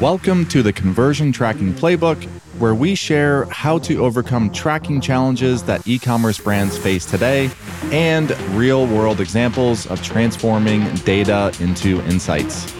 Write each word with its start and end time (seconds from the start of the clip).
Welcome 0.00 0.46
to 0.46 0.62
the 0.62 0.72
Conversion 0.72 1.30
Tracking 1.30 1.72
Playbook, 1.74 2.24
where 2.58 2.74
we 2.74 2.96
share 2.96 3.44
how 3.46 3.78
to 3.80 4.04
overcome 4.04 4.50
tracking 4.50 5.00
challenges 5.00 5.62
that 5.64 5.86
e 5.86 5.98
commerce 5.98 6.40
brands 6.40 6.76
face 6.76 7.06
today 7.06 7.50
and 7.92 8.36
real 8.56 8.86
world 8.86 9.20
examples 9.20 9.86
of 9.86 10.02
transforming 10.02 10.92
data 10.96 11.52
into 11.60 12.00
insights. 12.06 12.72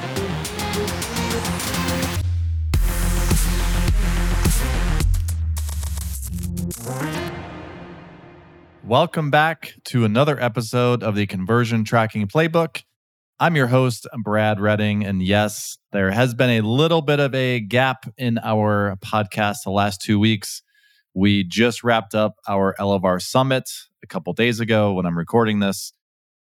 Welcome 8.82 9.30
back 9.30 9.74
to 9.84 10.04
another 10.04 10.40
episode 10.40 11.04
of 11.04 11.14
the 11.14 11.26
Conversion 11.26 11.84
Tracking 11.84 12.26
Playbook. 12.26 12.82
I'm 13.40 13.56
your 13.56 13.66
host, 13.66 14.06
Brad 14.22 14.60
Redding. 14.60 15.04
And 15.04 15.22
yes, 15.22 15.78
there 15.90 16.10
has 16.10 16.34
been 16.34 16.50
a 16.50 16.60
little 16.60 17.02
bit 17.02 17.18
of 17.18 17.34
a 17.34 17.60
gap 17.60 18.06
in 18.16 18.38
our 18.38 18.96
podcast 19.04 19.58
the 19.64 19.70
last 19.70 20.00
two 20.00 20.18
weeks. 20.18 20.62
We 21.14 21.44
just 21.44 21.82
wrapped 21.82 22.14
up 22.14 22.36
our 22.46 22.74
Elevar 22.78 23.20
Summit 23.20 23.68
a 24.02 24.06
couple 24.06 24.32
days 24.32 24.60
ago 24.60 24.92
when 24.92 25.06
I'm 25.06 25.18
recording 25.18 25.58
this. 25.58 25.92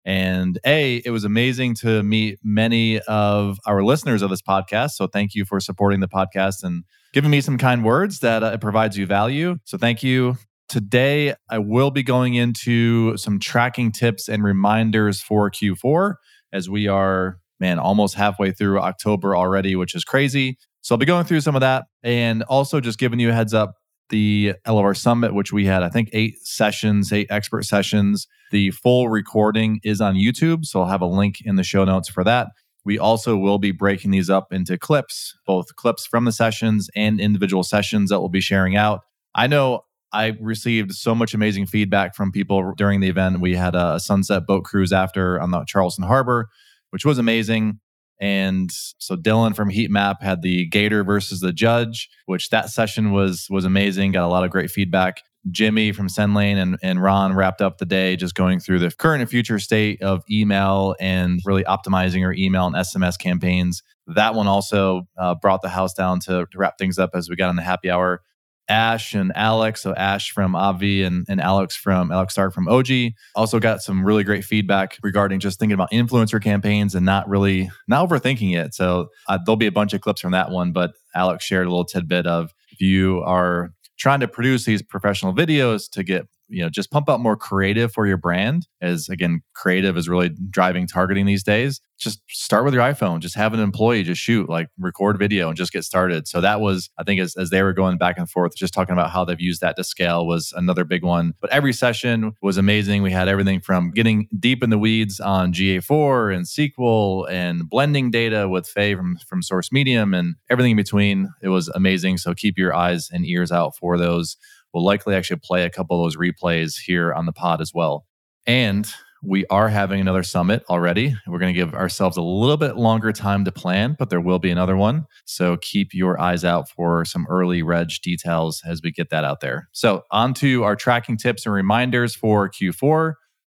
And 0.05 0.59
A, 0.65 1.03
it 1.05 1.11
was 1.11 1.25
amazing 1.25 1.75
to 1.77 2.03
meet 2.03 2.39
many 2.43 3.01
of 3.01 3.59
our 3.67 3.83
listeners 3.83 4.23
of 4.23 4.31
this 4.31 4.43
podcast. 4.43 4.93
So 4.93 5.07
thank 5.07 5.35
you 5.35 5.45
for 5.45 5.61
supporting 5.61 6.01
the 6.01 6.09
podcast 6.09 6.63
and 6.63 6.85
giving 7.13 7.31
me 7.31 7.41
some 7.41 7.59
kind 7.59 7.85
words 7.85 8.21
that 8.21 8.43
uh, 8.43 8.53
it 8.55 8.61
provides 8.61 8.97
you 8.97 9.05
value. 9.05 9.57
So 9.65 9.77
thank 9.77 10.03
you. 10.03 10.37
Today, 10.69 11.35
I 11.49 11.59
will 11.59 11.91
be 11.91 12.03
going 12.03 12.35
into 12.35 13.17
some 13.17 13.39
tracking 13.39 13.93
tips 13.93 14.29
and 14.29 14.43
reminders 14.43 15.21
for 15.21 15.51
Q4 15.51 16.15
as 16.57 16.69
we 16.69 16.89
are, 16.89 17.39
man, 17.61 17.79
almost 17.79 18.15
halfway 18.15 18.51
through 18.51 18.81
October 18.81 19.37
already, 19.37 19.77
which 19.77 19.95
is 19.95 20.05
crazy. 20.05 20.59
So 20.81 20.95
I'll 20.95 20.99
be 20.99 21.07
going 21.07 21.25
through 21.25 21.41
some 21.43 21.55
of 21.55 21.61
that 21.61 21.85
and 22.03 22.43
also 22.45 22.81
just 22.81 22.99
giving 22.99 23.21
you 23.21 23.31
a 23.31 23.33
heads 23.33 23.55
up 23.55 23.75
the 24.09 24.55
Elevar 24.67 24.97
Summit, 24.97 25.35
which 25.35 25.53
we 25.53 25.67
had, 25.67 25.83
I 25.83 25.89
think, 25.89 26.09
eight 26.13 26.37
sessions, 26.43 27.13
eight 27.13 27.27
expert 27.29 27.65
sessions. 27.65 28.27
The 28.53 28.71
full 28.71 29.09
recording 29.09 29.81
is 29.83 30.01
on 30.01 30.15
YouTube. 30.15 30.65
So 30.65 30.81
I'll 30.81 30.89
have 30.89 31.01
a 31.01 31.07
link 31.07 31.37
in 31.45 31.57
the 31.57 31.65
show 31.65 31.85
notes 31.85 32.09
for 32.09 32.23
that. 32.25 32.49
We 32.85 33.01
also 33.01 33.37
will 33.37 33.59
be 33.59 33.73
breaking 33.73 34.13
these 34.13 34.31
up 34.31 34.53
into 34.53 34.79
clips, 34.79 35.35
both 35.45 35.75
clips 35.75 36.07
from 36.07 36.25
the 36.25 36.31
sessions 36.31 36.89
and 36.95 37.21
individual 37.21 37.65
sessions 37.65 38.11
that 38.11 38.21
we'll 38.21 38.29
be 38.29 38.41
sharing 38.41 38.77
out. 38.77 39.01
I 39.35 39.49
know 39.49 39.81
I 40.13 40.37
received 40.41 40.93
so 40.93 41.15
much 41.15 41.35
amazing 41.35 41.67
feedback 41.67 42.15
from 42.15 42.33
people 42.33 42.73
during 42.77 43.01
the 43.01 43.09
event. 43.09 43.41
We 43.41 43.55
had 43.55 43.75
a 43.75 44.01
sunset 44.01 44.47
boat 44.47 44.65
cruise 44.65 44.93
after 44.93 45.41
on 45.41 45.51
the 45.51 45.65
Charleston 45.65 46.05
Harbor, 46.05 46.49
which 46.91 47.05
was 47.05 47.19
amazing. 47.19 47.81
And 48.19 48.71
so 48.73 49.17
Dylan 49.17 49.55
from 49.55 49.71
Heatmap 49.71 50.23
had 50.23 50.43
the 50.43 50.67
Gator 50.67 51.05
versus 51.05 51.41
the 51.41 51.53
Judge, 51.53 52.09
which 52.25 52.49
that 52.51 52.71
session 52.71 53.13
was 53.13 53.47
was 53.51 53.65
amazing. 53.65 54.13
Got 54.13 54.25
a 54.25 54.29
lot 54.29 54.45
of 54.45 54.51
great 54.51 54.71
feedback. 54.71 55.23
Jimmy 55.51 55.93
from 55.93 56.09
SendLane 56.09 56.57
and, 56.57 56.77
and 56.83 57.01
Ron 57.01 57.33
wrapped 57.35 57.61
up 57.61 57.79
the 57.79 57.87
day 57.87 58.17
just 58.17 58.35
going 58.35 58.59
through 58.59 58.81
the 58.81 58.91
current 58.91 59.21
and 59.21 59.31
future 59.31 59.59
state 59.59 60.03
of 60.03 60.25
email 60.31 60.97
and 60.99 61.41
really 61.45 61.63
optimizing 61.65 62.25
our 62.25 62.33
email 62.33 62.67
and 62.67 62.75
SMS 62.75 63.17
campaigns. 63.19 63.83
That 64.09 64.35
one 64.35 64.49
also 64.49 65.07
uh, 65.17 65.37
brought 65.37 65.63
the 65.63 65.69
house 65.69 65.95
down 65.95 66.21
to, 66.21 66.47
to 66.51 66.59
wrap 66.59 66.79
things 66.79 66.99
up 66.99 67.11
as 67.15 67.29
we 67.29 67.37
got 67.37 67.49
on 67.49 67.57
the 67.57 67.63
happy 67.63 67.91
hour. 67.91 68.23
Ash 68.69 69.15
and 69.15 69.33
Alex. 69.35 69.83
So 69.83 69.95
Ash 69.95 70.31
from 70.31 70.53
Obvi 70.53 71.05
and, 71.05 71.27
and 71.29 71.41
Alex 71.41 71.77
from 71.77 72.11
Alex 72.11 72.35
Stark 72.35 72.53
from 72.53 72.69
OG. 72.69 72.89
Also 73.35 73.61
got 73.61 73.83
some 73.83 74.05
really 74.05 74.25
great 74.25 74.45
feedback 74.45 74.99
regarding 75.03 75.41
just 75.41 75.59
thinking 75.59 75.75
about 75.75 75.91
influencer 75.91 76.43
campaigns 76.43 76.95
and 76.95 77.07
not 77.07 77.29
really 77.29 77.71
not 77.89 78.09
overthinking 78.09 78.57
it. 78.57 78.75
So 78.75 79.09
uh, 79.29 79.39
there'll 79.45 79.57
be 79.57 79.67
a 79.67 79.73
bunch 79.73 79.93
of 79.93 80.01
clips 80.01 80.21
from 80.21 80.33
that 80.33 80.51
one, 80.51 80.73
but 80.73 80.93
Alex 81.15 81.45
shared 81.45 81.67
a 81.67 81.71
little 81.71 81.85
tidbit 81.85 82.27
of 82.27 82.53
if 82.71 82.81
you 82.81 83.23
are 83.25 83.71
trying 83.99 84.21
to 84.21 84.29
produce 84.29 84.65
these 84.65 84.83
professional 84.83 85.35
videos 85.35 85.91
to 85.91 86.03
get 86.03 86.27
you 86.49 86.63
know 86.63 86.69
just 86.69 86.91
pump 86.91 87.09
out 87.09 87.21
more 87.21 87.37
creative 87.37 87.93
for 87.93 88.07
your 88.07 88.17
brand 88.17 88.67
as 88.81 89.09
again 89.09 89.43
creative 89.55 89.97
is 89.97 90.09
really 90.09 90.31
driving 90.51 90.87
targeting 90.87 91.27
these 91.27 91.43
days. 91.43 91.81
Just 91.99 92.21
start 92.29 92.65
with 92.65 92.75
your 92.75 92.83
iphone. 92.85 93.21
Just 93.21 93.35
have 93.37 93.55
an 93.55 93.61
employee 93.61 94.03
just 94.03 94.21
shoot 94.21 94.49
like 94.49 94.69
record 94.79 95.19
video 95.19 95.49
and 95.49 95.57
just 95.57 95.73
get 95.73 95.85
started. 95.85 96.29
So 96.29 96.41
that 96.41 96.61
was 96.61 96.91
i 96.99 97.03
think 97.03 97.21
as, 97.21 97.37
as 97.37 97.51
they 97.51 97.63
were 97.63 97.73
going 97.73 97.99
back 97.99 98.19
and 98.19 98.29
forth 98.29 98.55
just 98.57 98.75
talking 98.75 98.93
about 98.93 99.11
how 99.11 99.25
they've 99.25 99.41
used 99.41 99.61
that 99.61 99.77
to 99.77 99.85
scale 99.85 100.27
was 100.27 100.53
another 100.57 100.85
big 100.85 101.03
one. 101.03 101.35
But 101.41 101.51
every 101.51 101.73
session 101.73 102.33
was 102.43 102.57
amazing. 102.59 103.03
We 103.03 103.13
had 103.13 103.29
everything 103.29 103.61
from 103.61 103.91
getting 103.91 104.29
deep 104.39 104.63
in 104.63 104.71
the 104.71 104.79
weeds 104.79 105.21
on 105.21 105.53
ga4 105.53 106.35
and 106.35 106.45
sql 106.45 107.31
and 107.31 107.69
blending 107.69 108.11
data 108.11 108.49
with 108.49 108.67
faye 108.67 108.95
from, 108.95 109.17
from 109.29 109.43
source 109.43 109.73
medium 109.73 110.15
and 110.15 110.37
everything 110.51 110.73
in 110.73 110.77
between. 110.77 111.31
It 111.43 111.49
was 111.49 111.69
amazing. 111.69 112.19
So 112.19 112.35
keep 112.35 112.59
your 112.59 112.75
eyes 112.75 113.09
and 113.11 113.27
ears 113.27 113.51
out 113.51 113.77
for 113.77 113.97
those 113.97 114.37
We'll 114.77 114.85
likely 114.85 115.15
actually 115.15 115.41
play 115.43 115.65
a 115.65 115.71
couple 115.71 115.99
of 115.99 116.05
those 116.05 116.19
replays 116.19 116.75
here 116.79 117.11
on 117.11 117.25
the 117.25 117.33
pod 117.33 117.63
as 117.63 117.73
well. 117.73 118.05
And 118.47 118.87
we 119.23 119.47
are 119.47 119.71
having 119.71 120.03
another 120.03 120.23
summit 120.23 120.65
already. 120.69 121.17
We're 121.27 121.39
going 121.39 121.55
to 121.55 121.59
give 121.59 121.73
ourselves 121.73 122.19
a 122.19 122.23
little 122.23 122.59
bit 122.59 122.77
longer 122.77 123.11
time 123.11 123.47
to 123.47 123.53
plan, 123.53 123.97
but 123.99 124.11
there 124.11 124.21
will 124.21 124.39
be 124.39 124.51
another 124.51 124.77
one. 124.77 125.07
So 125.25 125.57
keep 125.57 125.95
your 125.95 126.21
eyes 126.21 126.45
out 126.45 126.69
for 126.69 127.07
some 127.07 127.27
early 127.31 127.63
reg 127.63 127.89
details 128.03 128.61
as 128.67 128.83
we 128.83 128.93
get 128.93 129.09
that 129.09 129.25
out 129.25 129.41
there. 129.41 129.71
So, 129.73 130.03
on 130.11 130.35
to 130.35 130.65
our 130.65 130.77
tracking 130.77 131.17
tips 131.17 131.47
and 131.47 131.55
reminders 131.55 132.15
for 132.15 132.51
Q4. 132.51 133.15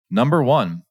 Number 0.09 0.41
one, 0.41 0.81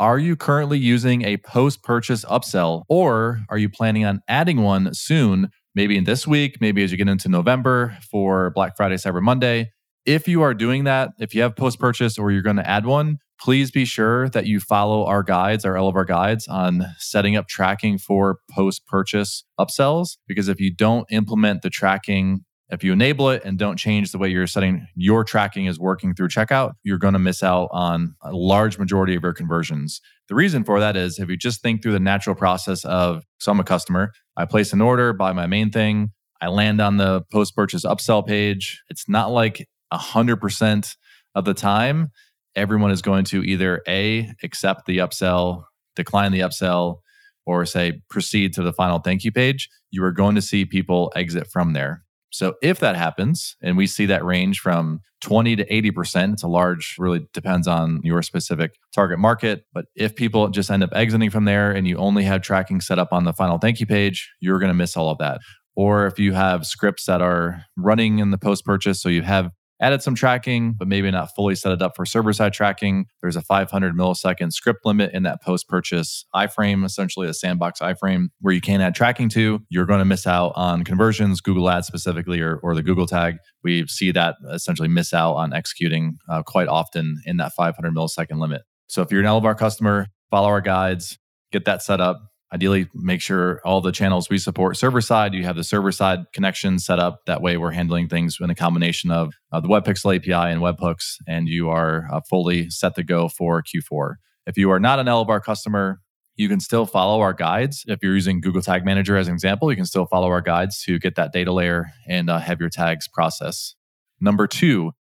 are 0.00 0.18
you 0.18 0.34
currently 0.34 0.80
using 0.80 1.22
a 1.22 1.36
post 1.36 1.84
purchase 1.84 2.24
upsell 2.24 2.82
or 2.88 3.42
are 3.48 3.58
you 3.58 3.68
planning 3.68 4.04
on 4.04 4.22
adding 4.26 4.62
one 4.62 4.92
soon 4.92 5.50
maybe 5.74 5.96
in 5.96 6.04
this 6.04 6.26
week, 6.26 6.58
maybe 6.60 6.82
as 6.82 6.90
you 6.90 6.98
get 6.98 7.08
into 7.08 7.28
November 7.28 7.96
for 8.10 8.50
Black 8.50 8.76
Friday, 8.76 8.96
Cyber 8.96 9.22
Monday. 9.22 9.72
If 10.06 10.26
you 10.26 10.42
are 10.42 10.54
doing 10.54 10.84
that, 10.84 11.10
if 11.18 11.34
you 11.34 11.42
have 11.42 11.54
post 11.54 11.78
purchase 11.78 12.18
or 12.18 12.30
you're 12.30 12.42
going 12.42 12.56
to 12.56 12.68
add 12.68 12.86
one, 12.86 13.18
please 13.40 13.70
be 13.70 13.84
sure 13.84 14.28
that 14.30 14.46
you 14.46 14.58
follow 14.60 15.04
our 15.04 15.22
guides, 15.22 15.64
our 15.64 15.76
all 15.76 15.88
of 15.88 15.96
our 15.96 16.04
guides 16.04 16.48
on 16.48 16.86
setting 16.98 17.36
up 17.36 17.46
tracking 17.46 17.98
for 17.98 18.38
post 18.50 18.86
purchase 18.86 19.44
upsells. 19.60 20.16
Because 20.26 20.48
if 20.48 20.60
you 20.60 20.74
don't 20.74 21.06
implement 21.10 21.62
the 21.62 21.70
tracking 21.70 22.44
if 22.70 22.84
you 22.84 22.92
enable 22.92 23.30
it 23.30 23.42
and 23.44 23.58
don't 23.58 23.76
change 23.76 24.12
the 24.12 24.18
way 24.18 24.28
you're 24.28 24.46
setting 24.46 24.86
your 24.94 25.24
tracking 25.24 25.66
is 25.66 25.78
working 25.78 26.14
through 26.14 26.28
checkout, 26.28 26.72
you're 26.82 26.98
going 26.98 27.14
to 27.14 27.18
miss 27.18 27.42
out 27.42 27.68
on 27.72 28.14
a 28.22 28.32
large 28.32 28.78
majority 28.78 29.14
of 29.14 29.22
your 29.22 29.32
conversions. 29.32 30.00
The 30.28 30.34
reason 30.34 30.64
for 30.64 30.78
that 30.80 30.96
is 30.96 31.18
if 31.18 31.28
you 31.28 31.36
just 31.36 31.62
think 31.62 31.82
through 31.82 31.92
the 31.92 32.00
natural 32.00 32.36
process 32.36 32.84
of, 32.84 33.24
so 33.38 33.52
I'm 33.52 33.60
a 33.60 33.64
customer, 33.64 34.12
I 34.36 34.44
place 34.44 34.72
an 34.72 34.80
order, 34.80 35.12
buy 35.12 35.32
my 35.32 35.46
main 35.46 35.70
thing, 35.70 36.12
I 36.40 36.48
land 36.48 36.80
on 36.80 36.98
the 36.98 37.22
post 37.32 37.56
purchase 37.56 37.84
upsell 37.84 38.26
page. 38.26 38.82
It's 38.88 39.08
not 39.08 39.30
like 39.30 39.66
100% 39.92 40.96
of 41.34 41.44
the 41.44 41.54
time, 41.54 42.10
everyone 42.54 42.90
is 42.90 43.02
going 43.02 43.24
to 43.24 43.42
either 43.42 43.82
A, 43.88 44.32
accept 44.42 44.86
the 44.86 44.98
upsell, 44.98 45.64
decline 45.96 46.32
the 46.32 46.40
upsell, 46.40 46.98
or 47.46 47.64
say 47.64 48.02
proceed 48.10 48.52
to 48.54 48.62
the 48.62 48.72
final 48.72 48.98
thank 48.98 49.24
you 49.24 49.32
page. 49.32 49.70
You 49.90 50.04
are 50.04 50.12
going 50.12 50.34
to 50.34 50.42
see 50.42 50.66
people 50.66 51.10
exit 51.16 51.46
from 51.46 51.72
there. 51.72 52.04
So 52.30 52.54
if 52.62 52.78
that 52.80 52.96
happens, 52.96 53.56
and 53.62 53.76
we 53.76 53.86
see 53.86 54.06
that 54.06 54.24
range 54.24 54.60
from 54.60 55.00
20 55.22 55.56
to 55.56 55.64
80%, 55.64 56.34
it's 56.34 56.42
a 56.42 56.48
large, 56.48 56.96
really 56.98 57.26
depends 57.32 57.66
on 57.66 58.00
your 58.02 58.22
specific 58.22 58.74
target 58.94 59.18
market. 59.18 59.64
But 59.72 59.86
if 59.96 60.14
people 60.14 60.48
just 60.48 60.70
end 60.70 60.82
up 60.82 60.90
exiting 60.92 61.30
from 61.30 61.46
there 61.46 61.72
and 61.72 61.88
you 61.88 61.96
only 61.96 62.24
have 62.24 62.42
tracking 62.42 62.80
set 62.80 62.98
up 62.98 63.12
on 63.12 63.24
the 63.24 63.32
final 63.32 63.58
thank 63.58 63.80
you 63.80 63.86
page, 63.86 64.30
you're 64.40 64.58
going 64.58 64.68
to 64.68 64.74
miss 64.74 64.96
all 64.96 65.10
of 65.10 65.18
that. 65.18 65.40
Or 65.74 66.06
if 66.06 66.18
you 66.18 66.32
have 66.32 66.66
scripts 66.66 67.06
that 67.06 67.22
are 67.22 67.62
running 67.76 68.18
in 68.18 68.30
the 68.30 68.38
post 68.38 68.64
purchase, 68.64 69.00
so 69.00 69.08
you 69.08 69.22
have 69.22 69.50
added 69.80 70.02
some 70.02 70.14
tracking, 70.14 70.72
but 70.72 70.88
maybe 70.88 71.10
not 71.10 71.34
fully 71.34 71.54
set 71.54 71.72
it 71.72 71.82
up 71.82 71.96
for 71.96 72.04
server 72.04 72.32
side 72.32 72.52
tracking. 72.52 73.06
There's 73.20 73.36
a 73.36 73.42
500 73.42 73.94
millisecond 73.94 74.52
script 74.52 74.84
limit 74.84 75.12
in 75.12 75.22
that 75.22 75.42
post 75.42 75.68
purchase 75.68 76.24
iframe, 76.34 76.84
essentially 76.84 77.28
a 77.28 77.34
sandbox 77.34 77.80
iframe 77.80 78.28
where 78.40 78.54
you 78.54 78.60
can 78.60 78.80
add 78.80 78.94
tracking 78.94 79.28
to. 79.30 79.60
You're 79.68 79.86
going 79.86 80.00
to 80.00 80.04
miss 80.04 80.26
out 80.26 80.52
on 80.56 80.84
conversions, 80.84 81.40
Google 81.40 81.70
Ads 81.70 81.86
specifically, 81.86 82.40
or, 82.40 82.56
or 82.56 82.74
the 82.74 82.82
Google 82.82 83.06
tag. 83.06 83.36
We 83.62 83.86
see 83.86 84.12
that 84.12 84.36
essentially 84.50 84.88
miss 84.88 85.12
out 85.12 85.34
on 85.34 85.52
executing 85.52 86.18
uh, 86.28 86.42
quite 86.42 86.68
often 86.68 87.20
in 87.24 87.36
that 87.38 87.52
500 87.52 87.94
millisecond 87.94 88.40
limit. 88.40 88.62
So 88.88 89.02
if 89.02 89.12
you're 89.12 89.20
an 89.20 89.26
Elevar 89.26 89.56
customer, 89.56 90.06
follow 90.30 90.48
our 90.48 90.60
guides, 90.60 91.18
get 91.52 91.64
that 91.66 91.82
set 91.82 92.00
up 92.00 92.20
Ideally, 92.52 92.88
make 92.94 93.20
sure 93.20 93.60
all 93.64 93.82
the 93.82 93.92
channels 93.92 94.30
we 94.30 94.38
support 94.38 94.76
server 94.76 95.02
side, 95.02 95.34
you 95.34 95.44
have 95.44 95.56
the 95.56 95.64
server 95.64 95.92
side 95.92 96.20
connection 96.32 96.78
set 96.78 96.98
up. 96.98 97.20
That 97.26 97.42
way, 97.42 97.58
we're 97.58 97.72
handling 97.72 98.08
things 98.08 98.38
in 98.40 98.48
a 98.48 98.54
combination 98.54 99.10
of 99.10 99.34
uh, 99.52 99.60
the 99.60 99.68
WebPixel 99.68 100.16
API 100.16 100.52
and 100.52 100.62
webhooks, 100.62 101.16
and 101.26 101.46
you 101.46 101.68
are 101.68 102.08
uh, 102.10 102.20
fully 102.28 102.70
set 102.70 102.94
to 102.94 103.02
go 103.02 103.28
for 103.28 103.62
Q4. 103.62 104.14
If 104.46 104.56
you 104.56 104.70
are 104.70 104.80
not 104.80 104.98
an 104.98 105.06
Elevar 105.06 105.42
customer, 105.42 106.00
you 106.36 106.48
can 106.48 106.60
still 106.60 106.86
follow 106.86 107.20
our 107.20 107.34
guides. 107.34 107.84
If 107.86 107.98
you're 108.02 108.14
using 108.14 108.40
Google 108.40 108.62
Tag 108.62 108.84
Manager 108.84 109.18
as 109.18 109.28
an 109.28 109.34
example, 109.34 109.70
you 109.70 109.76
can 109.76 109.84
still 109.84 110.06
follow 110.06 110.28
our 110.28 110.40
guides 110.40 110.82
to 110.84 110.98
get 110.98 111.16
that 111.16 111.32
data 111.32 111.52
layer 111.52 111.90
and 112.06 112.30
uh, 112.30 112.38
have 112.38 112.60
your 112.60 112.70
tags 112.70 113.08
process. 113.08 113.74
Number 114.20 114.46
two, 114.46 114.92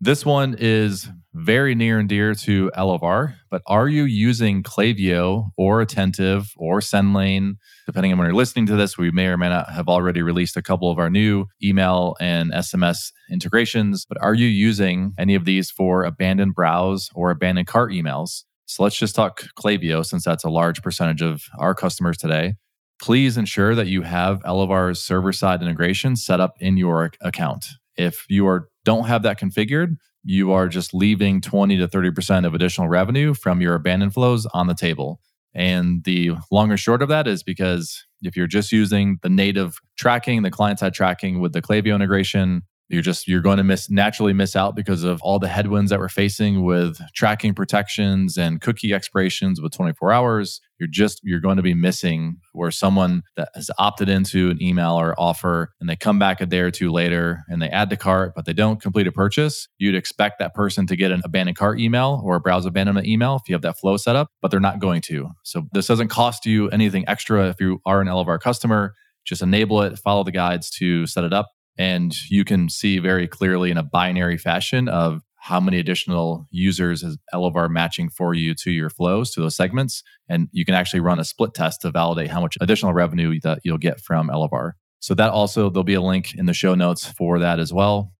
This 0.00 0.24
one 0.24 0.54
is 0.56 1.08
very 1.34 1.74
near 1.74 1.98
and 1.98 2.08
dear 2.08 2.32
to 2.32 2.70
Elevar, 2.76 3.34
but 3.50 3.62
are 3.66 3.88
you 3.88 4.04
using 4.04 4.62
Klaviyo 4.62 5.50
or 5.56 5.80
Attentive 5.80 6.52
or 6.56 6.78
SendLane? 6.78 7.54
Depending 7.84 8.12
on 8.12 8.18
when 8.18 8.28
you're 8.28 8.34
listening 8.36 8.66
to 8.66 8.76
this, 8.76 8.96
we 8.96 9.10
may 9.10 9.26
or 9.26 9.36
may 9.36 9.48
not 9.48 9.72
have 9.72 9.88
already 9.88 10.22
released 10.22 10.56
a 10.56 10.62
couple 10.62 10.88
of 10.88 11.00
our 11.00 11.10
new 11.10 11.46
email 11.60 12.14
and 12.20 12.52
SMS 12.52 13.10
integrations, 13.28 14.06
but 14.08 14.22
are 14.22 14.34
you 14.34 14.46
using 14.46 15.14
any 15.18 15.34
of 15.34 15.44
these 15.44 15.68
for 15.68 16.04
abandoned 16.04 16.54
browse 16.54 17.10
or 17.12 17.32
abandoned 17.32 17.66
cart 17.66 17.90
emails? 17.90 18.44
So 18.66 18.84
let's 18.84 18.98
just 18.98 19.16
talk 19.16 19.46
Klaviyo 19.58 20.06
since 20.06 20.24
that's 20.24 20.44
a 20.44 20.50
large 20.50 20.80
percentage 20.80 21.22
of 21.22 21.42
our 21.58 21.74
customers 21.74 22.18
today. 22.18 22.54
Please 23.02 23.36
ensure 23.36 23.74
that 23.74 23.88
you 23.88 24.02
have 24.02 24.42
Elevar's 24.42 25.02
server 25.02 25.32
side 25.32 25.60
integration 25.60 26.14
set 26.14 26.38
up 26.38 26.54
in 26.60 26.76
your 26.76 27.10
account. 27.20 27.66
If 27.96 28.26
you 28.28 28.46
are 28.46 28.68
don't 28.88 29.04
have 29.04 29.22
that 29.24 29.38
configured, 29.38 29.98
you 30.24 30.50
are 30.50 30.66
just 30.66 30.94
leaving 30.94 31.42
20 31.42 31.76
to 31.76 31.86
30% 31.86 32.46
of 32.46 32.54
additional 32.54 32.88
revenue 32.88 33.34
from 33.34 33.60
your 33.60 33.74
abandoned 33.74 34.14
flows 34.14 34.46
on 34.54 34.66
the 34.66 34.74
table. 34.74 35.20
And 35.54 36.02
the 36.04 36.32
long 36.50 36.72
or 36.72 36.78
short 36.78 37.02
of 37.02 37.10
that 37.10 37.28
is 37.28 37.42
because 37.42 38.06
if 38.22 38.34
you're 38.34 38.46
just 38.46 38.72
using 38.72 39.18
the 39.20 39.28
native 39.28 39.78
tracking, 39.98 40.40
the 40.40 40.50
client 40.50 40.78
side 40.78 40.94
tracking 40.94 41.38
with 41.38 41.52
the 41.52 41.60
Klaviyo 41.60 41.94
integration, 41.94 42.62
you're 42.88 43.02
just 43.02 43.28
you're 43.28 43.40
going 43.40 43.58
to 43.58 43.64
miss 43.64 43.90
naturally 43.90 44.32
miss 44.32 44.56
out 44.56 44.74
because 44.74 45.04
of 45.04 45.20
all 45.22 45.38
the 45.38 45.48
headwinds 45.48 45.90
that 45.90 45.98
we're 45.98 46.08
facing 46.08 46.64
with 46.64 46.98
tracking 47.14 47.54
protections 47.54 48.36
and 48.38 48.60
cookie 48.60 48.94
expirations 48.94 49.60
with 49.60 49.72
24 49.72 50.12
hours. 50.12 50.60
You're 50.78 50.88
just 50.88 51.20
you're 51.22 51.40
going 51.40 51.56
to 51.56 51.62
be 51.62 51.74
missing 51.74 52.38
where 52.52 52.70
someone 52.70 53.22
that 53.36 53.50
has 53.54 53.70
opted 53.78 54.08
into 54.08 54.48
an 54.50 54.62
email 54.62 54.98
or 54.98 55.14
offer 55.18 55.70
and 55.80 55.88
they 55.88 55.96
come 55.96 56.18
back 56.18 56.40
a 56.40 56.46
day 56.46 56.60
or 56.60 56.70
two 56.70 56.90
later 56.90 57.44
and 57.48 57.60
they 57.60 57.68
add 57.68 57.90
to 57.90 57.96
cart 57.96 58.32
but 58.34 58.46
they 58.46 58.52
don't 58.52 58.80
complete 58.80 59.06
a 59.06 59.12
purchase. 59.12 59.68
You'd 59.78 59.94
expect 59.94 60.38
that 60.38 60.54
person 60.54 60.86
to 60.86 60.96
get 60.96 61.12
an 61.12 61.20
abandoned 61.24 61.58
cart 61.58 61.80
email 61.80 62.22
or 62.24 62.36
a 62.36 62.40
browse 62.40 62.64
abandonment 62.64 63.06
email 63.06 63.36
if 63.36 63.48
you 63.48 63.54
have 63.54 63.62
that 63.62 63.78
flow 63.78 63.96
set 63.96 64.16
up 64.16 64.30
but 64.40 64.50
they're 64.50 64.60
not 64.60 64.78
going 64.78 65.02
to. 65.02 65.28
So 65.42 65.66
this 65.72 65.86
doesn't 65.86 66.08
cost 66.08 66.46
you 66.46 66.68
anything 66.70 67.04
extra 67.06 67.48
if 67.48 67.60
you 67.60 67.80
are 67.84 68.00
an 68.00 68.08
Elevar 68.08 68.40
customer. 68.40 68.94
Just 69.24 69.42
enable 69.42 69.82
it 69.82 69.98
follow 69.98 70.24
the 70.24 70.32
guides 70.32 70.70
to 70.70 71.06
set 71.06 71.24
it 71.24 71.34
up 71.34 71.48
and 71.78 72.14
you 72.28 72.44
can 72.44 72.68
see 72.68 72.98
very 72.98 73.28
clearly 73.28 73.70
in 73.70 73.78
a 73.78 73.82
binary 73.82 74.36
fashion 74.36 74.88
of 74.88 75.22
how 75.40 75.60
many 75.60 75.78
additional 75.78 76.46
users 76.50 77.02
is 77.02 77.16
Elevar 77.32 77.70
matching 77.70 78.10
for 78.10 78.34
you 78.34 78.54
to 78.56 78.70
your 78.70 78.90
flows, 78.90 79.30
to 79.30 79.40
those 79.40 79.56
segments. 79.56 80.02
And 80.28 80.48
you 80.52 80.64
can 80.64 80.74
actually 80.74 81.00
run 81.00 81.20
a 81.20 81.24
split 81.24 81.54
test 81.54 81.82
to 81.82 81.90
validate 81.90 82.28
how 82.28 82.40
much 82.40 82.58
additional 82.60 82.92
revenue 82.92 83.38
that 83.40 83.60
you'll 83.62 83.78
get 83.78 84.00
from 84.00 84.28
Elevar. 84.28 84.72
So 84.98 85.14
that 85.14 85.30
also, 85.30 85.70
there'll 85.70 85.84
be 85.84 85.94
a 85.94 86.02
link 86.02 86.34
in 86.34 86.46
the 86.46 86.52
show 86.52 86.74
notes 86.74 87.06
for 87.06 87.38
that 87.38 87.60
as 87.60 87.72
well. 87.72 88.12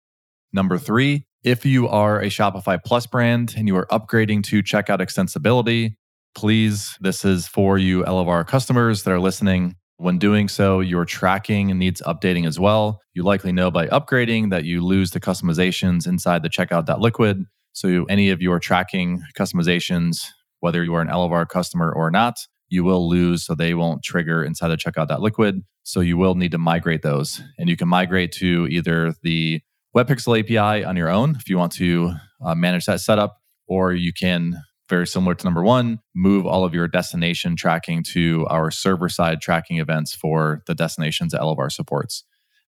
Number 0.53 0.77
three, 0.77 1.25
if 1.43 1.65
you 1.65 1.87
are 1.89 2.19
a 2.19 2.27
Shopify 2.27 2.79
Plus 2.83 3.05
brand 3.05 3.53
and 3.57 3.67
you 3.67 3.75
are 3.75 3.85
upgrading 3.87 4.43
to 4.45 4.63
checkout 4.63 4.99
extensibility, 4.99 5.95
please, 6.35 6.97
this 7.01 7.25
is 7.25 7.47
for 7.47 7.77
you 7.77 8.03
Elevar 8.03 8.47
customers 8.47 9.03
that 9.03 9.11
are 9.11 9.19
listening. 9.19 9.75
When 9.99 10.17
doing 10.17 10.47
so, 10.47 10.79
your 10.79 11.03
tracking 11.03 11.77
needs 11.77 12.01
updating 12.03 12.47
as 12.47 12.57
well. 12.57 13.01
You 13.13 13.23
likely 13.23 13.51
know 13.51 13.69
by 13.69 13.87
upgrading 13.87 14.49
that 14.49 14.63
you 14.63 14.79
lose 14.79 15.11
the 15.11 15.19
customizations 15.19 16.07
inside 16.07 16.41
the 16.41 16.49
checkout.liquid. 16.49 17.43
So, 17.73 18.05
any 18.05 18.29
of 18.29 18.41
your 18.41 18.59
tracking 18.59 19.21
customizations, 19.37 20.27
whether 20.61 20.85
you 20.85 20.95
are 20.95 21.01
an 21.01 21.09
Elevar 21.09 21.45
customer 21.49 21.91
or 21.91 22.11
not, 22.11 22.37
you 22.69 22.85
will 22.85 23.09
lose. 23.09 23.45
So, 23.45 23.55
they 23.55 23.73
won't 23.73 24.01
trigger 24.01 24.41
inside 24.41 24.69
the 24.69 24.77
checkout.liquid. 24.77 25.63
So, 25.83 25.99
you 25.99 26.15
will 26.15 26.35
need 26.35 26.51
to 26.51 26.57
migrate 26.57 27.01
those. 27.01 27.41
And 27.57 27.67
you 27.67 27.75
can 27.75 27.89
migrate 27.89 28.31
to 28.35 28.69
either 28.71 29.13
the 29.21 29.59
WebPixel 29.93 30.39
API 30.39 30.85
on 30.85 30.95
your 30.95 31.09
own 31.09 31.35
if 31.35 31.49
you 31.49 31.57
want 31.57 31.73
to 31.73 32.13
uh, 32.41 32.55
manage 32.55 32.85
that 32.85 33.01
setup, 33.01 33.35
or 33.67 33.91
you 33.91 34.13
can 34.13 34.63
very 34.89 35.07
similar 35.07 35.35
to 35.35 35.45
number 35.45 35.63
one, 35.63 35.99
move 36.15 36.45
all 36.45 36.65
of 36.65 36.73
your 36.73 36.87
destination 36.87 37.55
tracking 37.55 38.03
to 38.03 38.45
our 38.49 38.71
server 38.71 39.07
side 39.07 39.39
tracking 39.39 39.77
events 39.77 40.13
for 40.13 40.63
the 40.67 40.75
destinations 40.75 41.31
that 41.31 41.41
Elevar 41.41 41.71
supports. 41.71 42.23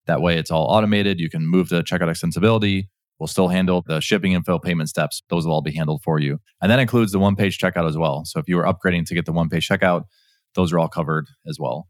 That 0.07 0.21
way, 0.21 0.37
it's 0.37 0.51
all 0.51 0.65
automated. 0.65 1.19
You 1.19 1.29
can 1.29 1.45
move 1.45 1.69
the 1.69 1.83
checkout 1.83 2.09
extensibility. 2.09 2.85
We'll 3.19 3.27
still 3.27 3.49
handle 3.49 3.83
the 3.85 4.01
shipping 4.01 4.31
info 4.31 4.57
payment 4.57 4.89
steps. 4.89 5.21
Those 5.29 5.45
will 5.45 5.53
all 5.53 5.61
be 5.61 5.73
handled 5.73 6.01
for 6.03 6.19
you. 6.19 6.39
And 6.61 6.71
that 6.71 6.79
includes 6.79 7.11
the 7.11 7.19
one 7.19 7.35
page 7.35 7.59
checkout 7.59 7.87
as 7.87 7.97
well. 7.97 8.25
So 8.25 8.39
if 8.39 8.47
you 8.47 8.57
are 8.59 8.65
upgrading 8.65 9.05
to 9.07 9.13
get 9.13 9.25
the 9.25 9.31
one 9.31 9.49
page 9.49 9.67
checkout, 9.67 10.05
those 10.55 10.73
are 10.73 10.79
all 10.79 10.87
covered 10.87 11.27
as 11.47 11.59
well. 11.59 11.87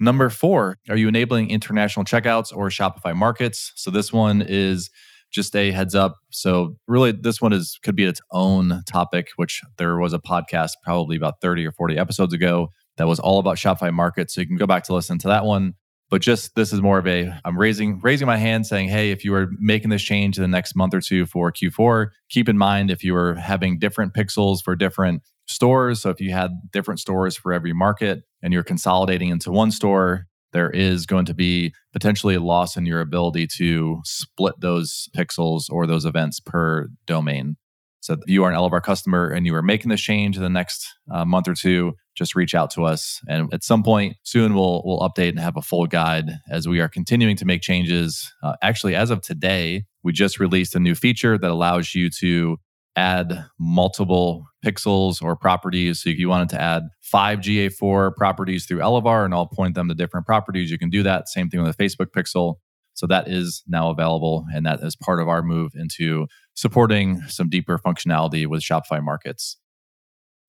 Number 0.00 0.30
four, 0.30 0.78
are 0.88 0.96
you 0.96 1.08
enabling 1.08 1.50
international 1.50 2.04
checkouts 2.04 2.56
or 2.56 2.68
Shopify 2.70 3.14
markets? 3.14 3.72
So 3.76 3.90
this 3.90 4.12
one 4.12 4.42
is 4.42 4.90
just 5.32 5.56
a 5.56 5.70
heads 5.70 5.94
up. 5.94 6.18
So 6.30 6.76
really 6.86 7.12
this 7.12 7.40
one 7.40 7.52
is 7.52 7.78
could 7.82 7.96
be 7.96 8.04
its 8.04 8.20
own 8.30 8.82
topic, 8.86 9.30
which 9.36 9.62
there 9.78 9.96
was 9.96 10.12
a 10.12 10.18
podcast 10.18 10.72
probably 10.84 11.16
about 11.16 11.40
30 11.40 11.66
or 11.66 11.72
40 11.72 11.98
episodes 11.98 12.34
ago 12.34 12.68
that 12.98 13.08
was 13.08 13.18
all 13.18 13.38
about 13.38 13.56
Shopify 13.56 13.92
markets. 13.92 14.34
So 14.34 14.42
you 14.42 14.46
can 14.46 14.56
go 14.56 14.66
back 14.66 14.84
to 14.84 14.94
listen 14.94 15.18
to 15.18 15.28
that 15.28 15.44
one. 15.44 15.74
But 16.10 16.20
just 16.20 16.54
this 16.56 16.74
is 16.74 16.82
more 16.82 16.98
of 16.98 17.06
a 17.06 17.32
I'm 17.42 17.58
raising 17.58 17.98
raising 18.00 18.26
my 18.26 18.36
hand 18.36 18.66
saying, 18.66 18.90
hey, 18.90 19.12
if 19.12 19.24
you 19.24 19.34
are 19.34 19.48
making 19.58 19.88
this 19.88 20.02
change 20.02 20.36
in 20.36 20.42
the 20.42 20.48
next 20.48 20.76
month 20.76 20.92
or 20.92 21.00
two 21.00 21.24
for 21.24 21.50
Q4, 21.50 22.08
keep 22.28 22.50
in 22.50 22.58
mind 22.58 22.90
if 22.90 23.02
you 23.02 23.16
are 23.16 23.34
having 23.34 23.78
different 23.78 24.12
pixels 24.12 24.62
for 24.62 24.76
different 24.76 25.22
stores. 25.46 26.02
So 26.02 26.10
if 26.10 26.20
you 26.20 26.32
had 26.32 26.50
different 26.70 27.00
stores 27.00 27.34
for 27.34 27.52
every 27.52 27.72
market 27.72 28.24
and 28.42 28.52
you're 28.52 28.62
consolidating 28.62 29.30
into 29.30 29.50
one 29.50 29.70
store, 29.70 30.26
there 30.52 30.70
is 30.70 31.06
going 31.06 31.24
to 31.26 31.34
be 31.34 31.72
potentially 31.92 32.34
a 32.34 32.40
loss 32.40 32.76
in 32.76 32.86
your 32.86 33.00
ability 33.00 33.46
to 33.58 34.00
split 34.04 34.54
those 34.60 35.08
pixels 35.16 35.64
or 35.70 35.86
those 35.86 36.04
events 36.04 36.40
per 36.40 36.88
domain. 37.06 37.56
So 38.00 38.14
if 38.14 38.20
you 38.26 38.42
are 38.42 38.50
an 38.50 38.56
Elevar 38.56 38.82
customer 38.82 39.30
and 39.30 39.46
you 39.46 39.54
are 39.54 39.62
making 39.62 39.90
this 39.90 40.00
change 40.00 40.36
in 40.36 40.42
the 40.42 40.50
next 40.50 40.88
uh, 41.10 41.24
month 41.24 41.46
or 41.46 41.54
two, 41.54 41.92
just 42.16 42.34
reach 42.34 42.54
out 42.54 42.70
to 42.72 42.84
us. 42.84 43.20
And 43.28 43.52
at 43.54 43.62
some 43.62 43.84
point 43.84 44.16
soon, 44.24 44.54
we'll 44.54 44.82
we'll 44.84 44.98
update 45.00 45.30
and 45.30 45.38
have 45.38 45.56
a 45.56 45.62
full 45.62 45.86
guide 45.86 46.30
as 46.50 46.66
we 46.66 46.80
are 46.80 46.88
continuing 46.88 47.36
to 47.36 47.44
make 47.44 47.62
changes. 47.62 48.32
Uh, 48.42 48.54
actually, 48.60 48.96
as 48.96 49.10
of 49.10 49.22
today, 49.22 49.84
we 50.02 50.12
just 50.12 50.40
released 50.40 50.74
a 50.74 50.80
new 50.80 50.96
feature 50.96 51.38
that 51.38 51.50
allows 51.50 51.94
you 51.94 52.10
to 52.10 52.58
add 52.96 53.46
multiple 53.58 54.46
pixels 54.64 55.22
or 55.22 55.36
properties. 55.36 56.02
So 56.02 56.10
if 56.10 56.18
you 56.18 56.28
wanted 56.28 56.50
to 56.50 56.60
add 56.60 56.84
five 57.00 57.40
GA4 57.40 58.14
properties 58.16 58.66
through 58.66 58.78
Elevar 58.78 59.24
and 59.24 59.34
I'll 59.34 59.46
point 59.46 59.74
them 59.74 59.88
to 59.88 59.94
different 59.94 60.26
properties, 60.26 60.70
you 60.70 60.78
can 60.78 60.90
do 60.90 61.02
that. 61.02 61.28
Same 61.28 61.48
thing 61.48 61.62
with 61.62 61.74
a 61.78 61.82
Facebook 61.82 62.08
pixel. 62.16 62.56
So 62.94 63.06
that 63.06 63.28
is 63.28 63.62
now 63.66 63.90
available. 63.90 64.44
And 64.54 64.66
that 64.66 64.80
is 64.82 64.96
part 64.96 65.20
of 65.20 65.28
our 65.28 65.42
move 65.42 65.72
into 65.74 66.26
supporting 66.54 67.22
some 67.28 67.48
deeper 67.48 67.78
functionality 67.78 68.46
with 68.46 68.62
Shopify 68.62 69.02
markets. 69.02 69.56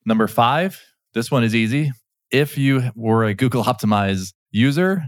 Number 0.05 0.27
five, 0.27 0.81
this 1.13 1.31
one 1.31 1.43
is 1.43 1.55
easy. 1.55 1.91
If 2.31 2.57
you 2.57 2.91
were 2.95 3.23
a 3.23 3.33
Google 3.33 3.63
Optimize 3.65 4.33
user 4.51 5.03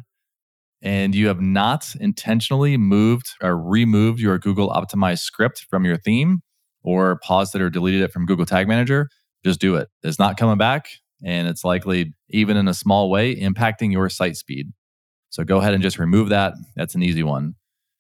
and 0.82 1.14
you 1.14 1.28
have 1.28 1.42
not 1.42 1.96
intentionally 2.00 2.78
moved 2.78 3.32
or 3.42 3.58
removed 3.58 4.20
your 4.20 4.38
Google 4.40 4.70
Optimize 4.70 5.20
script 5.20 5.66
from 5.70 5.84
your 5.84 5.98
theme, 5.98 6.42
or 6.86 7.20
paused 7.24 7.56
it 7.56 7.62
or 7.62 7.70
deleted 7.70 8.02
it 8.02 8.12
from 8.12 8.26
Google 8.26 8.46
Tag 8.46 8.68
Manager, 8.68 9.10
just 9.44 9.60
do 9.60 9.76
it. 9.76 9.90
It's 10.04 10.20
not 10.20 10.38
coming 10.38 10.58
back. 10.58 10.88
And 11.24 11.48
it's 11.48 11.64
likely, 11.64 12.14
even 12.30 12.58
in 12.58 12.68
a 12.68 12.74
small 12.74 13.10
way, 13.10 13.36
impacting 13.36 13.92
your 13.92 14.10
site 14.10 14.38
speed. 14.38 14.68
So 15.30 15.44
go 15.44 15.58
ahead 15.58 15.74
and 15.74 15.82
just 15.82 15.98
remove 15.98 16.30
that. 16.30 16.54
That's 16.76 16.94
an 16.94 17.02
easy 17.02 17.24
one. 17.24 17.56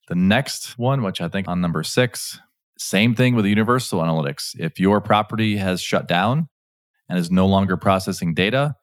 The 0.07 0.15
next 0.15 0.77
one, 0.77 1.01
which 1.01 1.19
I 1.19 1.27
think 1.27 1.47
on 1.47 1.61
number 1.61 1.81
six, 1.81 2.39
same 2.77 3.15
thing 3.15 3.35
with 3.35 3.45
Universal 3.45 4.01
Analytics. 4.01 4.51
If 4.59 4.79
your 4.79 5.01
property 5.01 5.57
has 5.57 5.81
shut 5.81 6.07
down 6.07 6.47
and 7.09 7.17
is 7.17 7.31
no 7.31 7.47
longer 7.47 7.77
processing 7.77 8.35
data, 8.35 8.75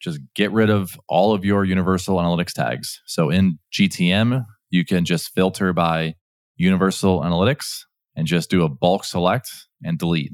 just 0.00 0.18
get 0.34 0.50
rid 0.50 0.70
of 0.70 0.98
all 1.08 1.32
of 1.32 1.44
your 1.44 1.64
Universal 1.64 2.16
Analytics 2.16 2.52
tags. 2.52 3.00
So 3.06 3.30
in 3.30 3.58
GTM, 3.72 4.44
you 4.70 4.84
can 4.84 5.04
just 5.04 5.32
filter 5.32 5.72
by 5.72 6.16
Universal 6.56 7.20
Analytics 7.20 7.84
and 8.16 8.26
just 8.26 8.50
do 8.50 8.64
a 8.64 8.68
bulk 8.68 9.04
select 9.04 9.50
and 9.82 9.98
delete. 9.98 10.32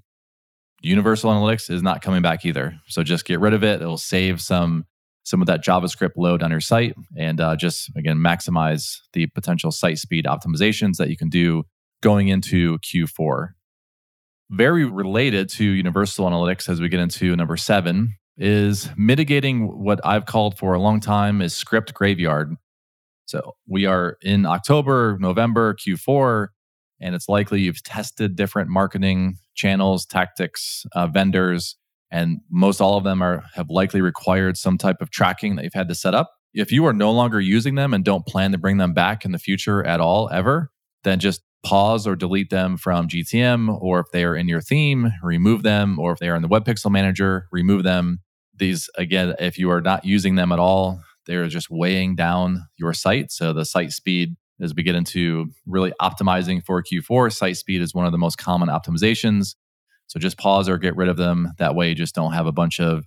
Universal 0.82 1.30
Analytics 1.30 1.70
is 1.70 1.82
not 1.82 2.02
coming 2.02 2.22
back 2.22 2.44
either. 2.44 2.75
So 2.87 3.02
just 3.02 3.25
get 3.25 3.40
rid 3.40 3.52
of 3.52 3.62
it. 3.62 3.80
It'll 3.82 3.99
save 3.99 4.40
some 4.40 4.84
some 5.22 5.42
of 5.42 5.46
that 5.46 5.62
JavaScript 5.62 6.12
load 6.16 6.42
on 6.42 6.50
your 6.50 6.60
site 6.60 6.94
and 7.16 7.40
uh, 7.40 7.54
just 7.54 7.90
again 7.96 8.16
maximize 8.16 8.99
the 9.12 9.26
potential 9.28 9.70
site 9.70 9.99
speed 9.99 10.25
optimizations 10.25 10.96
that 10.96 11.10
you 11.10 11.16
can 11.16 11.28
do 11.28 11.64
going 12.02 12.28
into 12.28 12.78
Q4. 12.78 13.50
Very 14.50 14.84
related 14.84 15.49
to 15.50 15.64
Universal 15.64 16.28
Analytics 16.28 16.68
as 16.68 16.80
we 16.80 16.88
get 16.88 17.00
into 17.00 17.37
number 17.37 17.56
seven 17.56 18.16
is 18.37 18.88
mitigating 18.96 19.66
what 19.66 20.00
I've 20.04 20.25
called 20.25 20.56
for 20.56 20.72
a 20.72 20.80
long 20.80 20.99
time 20.99 21.42
is 21.42 21.54
script 21.54 21.92
graveyard. 21.92 22.54
So 23.26 23.54
we 23.68 23.84
are 23.84 24.16
in 24.22 24.46
October, 24.46 25.18
November, 25.20 25.75
Q4 25.75 26.49
and 27.00 27.14
it's 27.14 27.28
likely 27.28 27.61
you've 27.61 27.83
tested 27.83 28.37
different 28.37 28.69
marketing 28.69 29.38
channels, 29.54 30.07
tactics, 30.07 30.85
uh, 30.95 31.07
vendors, 31.07 31.76
and 32.11 32.40
most 32.50 32.80
all 32.80 32.97
of 32.97 33.04
them 33.04 33.23
are 33.23 33.42
have 33.54 33.71
likely 33.71 34.00
required 34.00 34.57
some 34.57 34.76
type 34.76 35.00
of 35.00 35.11
tracking 35.11 35.57
that 35.57 35.64
you've 35.64 35.75
had 35.75 35.88
to 35.88 35.95
set 35.95 36.14
up. 36.14 36.33
If 36.52 36.73
you 36.73 36.85
are 36.87 36.92
no 36.92 37.12
longer 37.12 37.40
using 37.40 37.76
them 37.76 37.95
and 37.95 38.04
don't 38.04 38.26
plan 38.26 38.52
to 38.52 38.59
bring 38.59 38.78
them 38.78 38.92
back 38.92 39.25
in 39.25 39.33
the 39.33 39.38
future 39.38 39.85
at 39.85 40.00
all, 40.00 40.28
ever, 40.33 40.71
then 41.04 41.21
just 41.21 41.42
pause 41.62 42.07
or 42.07 42.16
delete 42.16 42.50
them 42.50 42.76
from 42.76 43.09
GTM, 43.09 43.80
or 43.80 44.00
if 44.00 44.07
they 44.12 44.25
are 44.25 44.35
in 44.35 44.49
your 44.49 44.61
theme, 44.61 45.12
remove 45.23 45.62
them, 45.62 45.99
or 45.99 46.12
if 46.12 46.19
they 46.19 46.28
are 46.28 46.35
in 46.35 46.42
the 46.42 46.49
Web 46.49 46.64
Pixel 46.64 46.90
Manager, 46.90 47.47
remove 47.52 47.85
them. 47.85 48.21
These, 48.57 48.90
again, 48.97 49.35
if 49.38 49.59
you 49.59 49.71
are 49.71 49.80
not 49.80 50.04
using 50.04 50.35
them 50.35 50.52
at 50.52 50.59
all, 50.59 51.00
they're 51.26 51.49
just 51.49 51.71
weighing 51.71 52.16
down 52.16 52.66
your 52.76 52.92
site. 52.92 53.30
So 53.30 53.52
the 53.52 53.64
site 53.64 53.92
speed, 53.92 54.37
as 54.61 54.75
we 54.75 54.83
get 54.83 54.95
into 54.95 55.50
really 55.67 55.93
optimizing 56.00 56.62
for 56.64 56.83
Q4, 56.83 57.33
site 57.33 57.57
speed 57.57 57.81
is 57.81 57.95
one 57.95 58.07
of 58.07 58.12
the 58.12 58.19
most 58.19 58.37
common 58.37 58.69
optimizations. 58.69 59.55
So 60.07 60.19
just 60.19 60.38
pause 60.38 60.69
or 60.69 60.76
get 60.76 60.97
rid 60.97 61.09
of 61.09 61.17
them. 61.17 61.52
That 61.59 61.75
way, 61.75 61.90
you 61.90 61.95
just 61.95 62.14
don't 62.14 62.33
have 62.33 62.47
a 62.47 62.52
bunch 62.52 62.81
of 62.81 63.05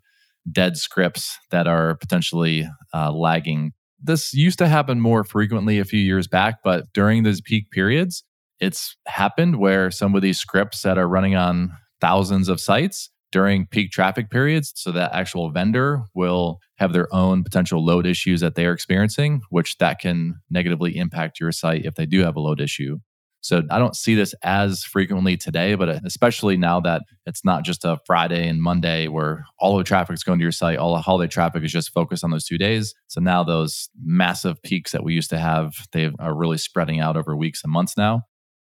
dead 0.51 0.77
scripts 0.77 1.38
that 1.51 1.67
are 1.67 1.95
potentially 1.95 2.67
uh, 2.93 3.12
lagging. 3.12 3.74
This 4.01 4.33
used 4.33 4.57
to 4.60 4.67
happen 4.67 5.00
more 5.00 5.24
frequently 5.24 5.79
a 5.79 5.86
few 5.86 6.00
years 6.00 6.27
back, 6.27 6.60
but 6.63 6.86
during 6.93 7.24
those 7.24 7.41
peak 7.41 7.72
periods, 7.72 8.24
it's 8.60 8.95
happened 9.07 9.57
where 9.57 9.91
some 9.91 10.15
of 10.15 10.22
these 10.22 10.39
scripts 10.39 10.81
that 10.81 10.98
are 10.98 11.07
running 11.07 11.36
on 11.36 11.72
thousands 12.01 12.50
of 12.50 12.60
sites 12.60 13.10
during 13.33 13.65
peak 13.65 13.91
traffic 13.91 14.29
periods, 14.29 14.71
so 14.75 14.91
that 14.91 15.11
actual 15.13 15.51
vendor 15.51 16.03
will 16.13 16.59
have 16.77 16.93
their 16.93 17.13
own 17.13 17.43
potential 17.43 17.83
load 17.83 18.05
issues 18.05 18.39
that 18.41 18.55
they're 18.55 18.71
experiencing, 18.71 19.41
which 19.49 19.77
that 19.79 19.99
can 19.99 20.35
negatively 20.49 20.95
impact 20.95 21.39
your 21.39 21.51
site 21.51 21.83
if 21.83 21.95
they 21.95 22.05
do 22.05 22.21
have 22.21 22.35
a 22.35 22.39
load 22.39 22.61
issue. 22.61 22.99
So 23.41 23.63
I 23.69 23.77
don't 23.77 23.95
see 23.95 24.15
this 24.15 24.33
as 24.41 24.83
frequently 24.83 25.35
today, 25.35 25.75
but 25.75 25.89
uh, 25.89 25.99
especially 26.05 26.55
now 26.55 26.79
that 26.81 27.01
it's 27.25 27.43
not 27.43 27.65
just 27.65 27.83
a 27.83 27.97
Friday 28.05 28.47
and 28.47 28.61
Monday 28.61 29.09
where 29.09 29.43
all 29.59 29.77
the 29.77 29.83
traffic 29.83 30.13
is 30.13 30.23
going 30.23 30.39
to 30.39 30.43
your 30.43 30.53
site, 30.53 30.77
all 30.77 30.93
the 30.93 31.01
holiday 31.01 31.29
traffic 31.29 31.61
is 31.63 31.71
just 31.71 31.91
focused 31.91 32.23
on 32.23 32.31
those 32.31 32.45
two 32.45 32.57
days. 32.57 32.93
So 33.07 33.19
now 33.19 33.43
those 33.43 33.89
massive 34.01 34.61
peaks 34.63 34.93
that 34.93 35.03
we 35.03 35.13
used 35.13 35.29
to 35.31 35.39
have, 35.39 35.73
they 35.91 36.09
are 36.19 36.33
really 36.33 36.57
spreading 36.57 37.01
out 37.01 37.17
over 37.17 37.35
weeks 37.35 37.61
and 37.65 37.73
months 37.73 37.97
now. 37.97 38.21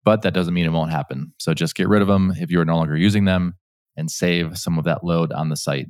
But 0.03 0.21
that 0.21 0.35
doesn't 0.35 0.53
mean 0.53 0.65
it 0.65 0.71
won't 0.71 0.91
happen. 0.91 1.33
So 1.39 1.53
just 1.55 1.75
get 1.75 1.89
rid 1.89 2.03
of 2.03 2.07
them 2.07 2.33
if 2.37 2.51
you're 2.51 2.65
no 2.65 2.77
longer 2.77 2.95
using 2.95 3.25
them 3.25 3.55
and 3.99 4.09
save 4.09 4.57
some 4.57 4.79
of 4.79 4.85
that 4.85 5.03
load 5.03 5.31
on 5.31 5.49
the 5.49 5.57
site. 5.57 5.87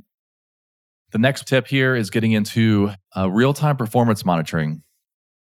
The 1.12 1.18
next 1.18 1.48
tip 1.48 1.68
here 1.68 1.96
is 1.96 2.10
getting 2.10 2.34
into 2.34 2.92
uh, 3.16 3.30
real 3.32 3.54
time 3.54 3.78
performance 3.78 4.26
monitoring. 4.26 4.84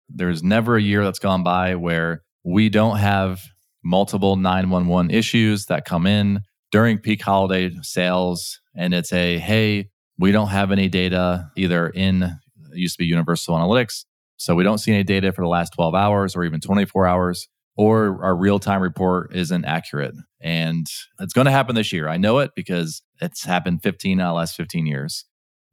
There's 0.08 0.42
never 0.42 0.76
a 0.76 0.82
year 0.82 1.04
that's 1.04 1.18
gone 1.18 1.42
by 1.42 1.74
where 1.74 2.22
we 2.44 2.68
don't 2.68 2.98
have 2.98 3.42
multiple 3.82 4.36
911 4.36 5.10
issues 5.10 5.66
that 5.66 5.84
come 5.84 6.06
in 6.06 6.40
during 6.70 6.98
peak 6.98 7.22
holiday 7.22 7.70
sales. 7.82 8.60
And 8.76 8.94
it's 8.94 9.12
a, 9.12 9.38
hey, 9.38 9.88
we 10.18 10.32
don't 10.32 10.48
have 10.48 10.70
any 10.70 10.88
data 10.88 11.50
either 11.56 11.88
in, 11.88 12.38
used 12.72 12.96
to 12.96 12.98
be 12.98 13.06
Universal 13.06 13.56
Analytics. 13.56 14.04
So 14.36 14.54
we 14.54 14.64
don't 14.64 14.78
see 14.78 14.92
any 14.92 15.02
data 15.02 15.32
for 15.32 15.42
the 15.42 15.48
last 15.48 15.74
12 15.74 15.94
hours 15.94 16.34
or 16.34 16.44
even 16.44 16.60
24 16.60 17.06
hours, 17.06 17.48
or 17.80 18.22
our 18.22 18.36
real 18.36 18.58
time 18.58 18.82
report 18.82 19.34
isn't 19.34 19.64
accurate. 19.64 20.14
And 20.38 20.86
it's 21.18 21.32
going 21.32 21.46
to 21.46 21.50
happen 21.50 21.74
this 21.74 21.94
year. 21.94 22.08
I 22.08 22.18
know 22.18 22.38
it 22.40 22.50
because 22.54 23.00
it's 23.22 23.42
happened 23.42 23.82
15 23.82 24.20
out 24.20 24.24
of 24.24 24.30
the 24.32 24.34
last 24.34 24.54
15 24.54 24.84
years. 24.84 25.24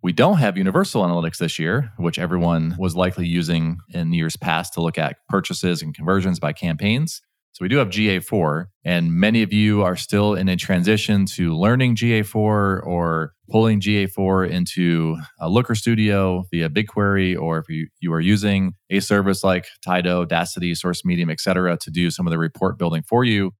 We 0.02 0.14
don't 0.14 0.38
have 0.38 0.58
universal 0.58 1.04
analytics 1.04 1.36
this 1.40 1.60
year, 1.60 1.92
which 1.98 2.18
everyone 2.18 2.78
was 2.80 2.96
likely 2.96 3.28
using 3.28 3.80
in 3.90 4.14
years 4.14 4.38
past 4.38 4.74
to 4.76 4.82
look 4.82 4.98
at 4.98 5.18
purchases 5.28 5.82
and 5.82 5.94
conversions 5.94 6.40
by 6.40 6.54
campaigns. 6.54 7.22
So 7.58 7.64
we 7.64 7.70
do 7.70 7.78
have 7.78 7.90
GA4, 7.90 8.68
and 8.86 9.12
many 9.12 9.42
of 9.42 9.52
you 9.52 9.82
are 9.82 9.96
still 9.96 10.36
in 10.36 10.48
a 10.48 10.56
transition 10.56 11.26
to 11.38 11.58
learning 11.58 11.96
GA4 11.96 12.36
or 12.36 13.34
pulling 13.50 13.82
GA4 13.82 14.48
into 14.48 15.18
a 15.40 15.50
Looker 15.50 15.74
Studio 15.74 16.44
via 16.52 16.70
BigQuery, 16.70 17.36
or 17.36 17.58
if 17.58 17.68
you, 17.68 17.88
you 18.00 18.14
are 18.14 18.20
using 18.20 18.76
a 18.92 19.00
service 19.00 19.44
like 19.44 19.66
Tydo, 19.84 20.22
Audacity, 20.22 20.76
Source 20.76 21.04
Medium, 21.04 21.32
et 21.32 21.40
cetera, 21.40 21.76
to 21.78 21.90
do 21.90 22.12
some 22.12 22.28
of 22.28 22.32
the 22.32 22.38
report 22.38 22.78
building 22.78 23.02
for 23.02 23.24
you. 23.24 23.54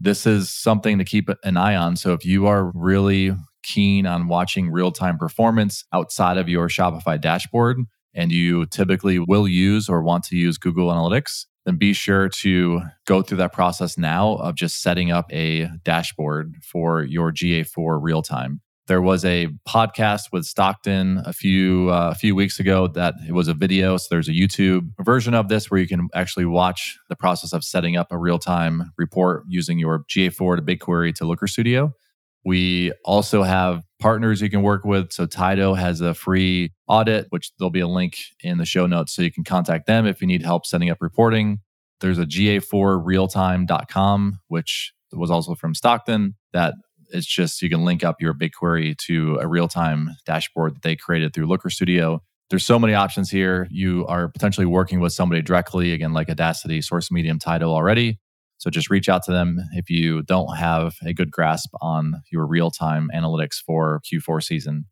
This 0.00 0.24
is 0.24 0.48
something 0.48 0.96
to 0.96 1.04
keep 1.04 1.28
an 1.44 1.58
eye 1.58 1.76
on. 1.76 1.96
So 1.96 2.14
if 2.14 2.24
you 2.24 2.46
are 2.46 2.72
really 2.74 3.36
keen 3.62 4.06
on 4.06 4.28
watching 4.28 4.70
real 4.70 4.92
time 4.92 5.18
performance 5.18 5.84
outside 5.92 6.38
of 6.38 6.48
your 6.48 6.68
Shopify 6.68 7.20
dashboard 7.20 7.80
and 8.14 8.32
you 8.32 8.64
typically 8.64 9.18
will 9.18 9.46
use 9.46 9.90
or 9.90 10.02
want 10.02 10.24
to 10.24 10.36
use 10.36 10.56
Google 10.56 10.88
Analytics, 10.88 11.44
then 11.64 11.76
be 11.76 11.92
sure 11.92 12.28
to 12.28 12.80
go 13.06 13.22
through 13.22 13.38
that 13.38 13.52
process 13.52 13.96
now 13.96 14.34
of 14.34 14.54
just 14.54 14.82
setting 14.82 15.10
up 15.10 15.32
a 15.32 15.68
dashboard 15.84 16.56
for 16.62 17.02
your 17.02 17.32
GA4 17.32 17.98
real 18.00 18.22
time. 18.22 18.60
There 18.88 19.00
was 19.00 19.24
a 19.24 19.48
podcast 19.66 20.32
with 20.32 20.44
Stockton 20.44 21.22
a 21.24 21.32
few 21.32 21.88
uh, 21.90 22.10
a 22.12 22.14
few 22.16 22.34
weeks 22.34 22.58
ago 22.58 22.88
that 22.88 23.14
it 23.28 23.32
was 23.32 23.46
a 23.46 23.54
video. 23.54 23.96
So 23.96 24.08
there's 24.10 24.28
a 24.28 24.32
YouTube 24.32 24.90
version 25.00 25.34
of 25.34 25.48
this 25.48 25.70
where 25.70 25.80
you 25.80 25.86
can 25.86 26.08
actually 26.14 26.46
watch 26.46 26.98
the 27.08 27.14
process 27.14 27.52
of 27.52 27.62
setting 27.62 27.96
up 27.96 28.08
a 28.10 28.18
real 28.18 28.40
time 28.40 28.92
report 28.98 29.44
using 29.46 29.78
your 29.78 30.04
GA4 30.10 30.56
to 30.56 30.62
BigQuery 30.62 31.14
to 31.14 31.24
Looker 31.24 31.46
Studio. 31.46 31.94
We 32.44 32.92
also 33.04 33.42
have 33.42 33.82
partners 34.00 34.40
you 34.40 34.50
can 34.50 34.62
work 34.62 34.84
with. 34.84 35.12
So 35.12 35.26
Tydo 35.26 35.76
has 35.76 36.00
a 36.00 36.14
free 36.14 36.72
audit, 36.88 37.26
which 37.30 37.52
there'll 37.58 37.70
be 37.70 37.80
a 37.80 37.88
link 37.88 38.16
in 38.42 38.58
the 38.58 38.64
show 38.64 38.86
notes. 38.86 39.14
So 39.14 39.22
you 39.22 39.30
can 39.30 39.44
contact 39.44 39.86
them 39.86 40.06
if 40.06 40.20
you 40.20 40.26
need 40.26 40.42
help 40.42 40.66
setting 40.66 40.90
up 40.90 40.98
reporting. 41.00 41.60
There's 42.00 42.18
a 42.18 42.26
GA4realtime.com, 42.26 44.40
which 44.48 44.92
was 45.12 45.30
also 45.30 45.54
from 45.54 45.74
Stockton, 45.74 46.34
that 46.52 46.74
it's 47.10 47.26
just 47.26 47.62
you 47.62 47.70
can 47.70 47.84
link 47.84 48.02
up 48.02 48.20
your 48.20 48.34
BigQuery 48.34 48.96
to 48.98 49.38
a 49.40 49.46
real 49.46 49.68
time 49.68 50.10
dashboard 50.26 50.74
that 50.74 50.82
they 50.82 50.96
created 50.96 51.32
through 51.32 51.46
Looker 51.46 51.70
Studio. 51.70 52.20
There's 52.50 52.66
so 52.66 52.78
many 52.78 52.94
options 52.94 53.30
here. 53.30 53.68
You 53.70 54.06
are 54.08 54.28
potentially 54.28 54.66
working 54.66 55.00
with 55.00 55.12
somebody 55.12 55.42
directly, 55.42 55.92
again, 55.92 56.12
like 56.12 56.28
Audacity, 56.28 56.82
Source 56.82 57.10
Medium, 57.10 57.38
Tydo 57.38 57.68
already. 57.68 58.18
So 58.62 58.70
just 58.70 58.90
reach 58.90 59.08
out 59.08 59.24
to 59.24 59.32
them 59.32 59.58
if 59.72 59.90
you 59.90 60.22
don't 60.22 60.56
have 60.56 60.94
a 61.04 61.12
good 61.12 61.32
grasp 61.32 61.70
on 61.80 62.22
your 62.30 62.46
real 62.46 62.70
time 62.70 63.10
analytics 63.12 63.56
for 63.56 64.00
Q4 64.06 64.40
season. 64.40 64.84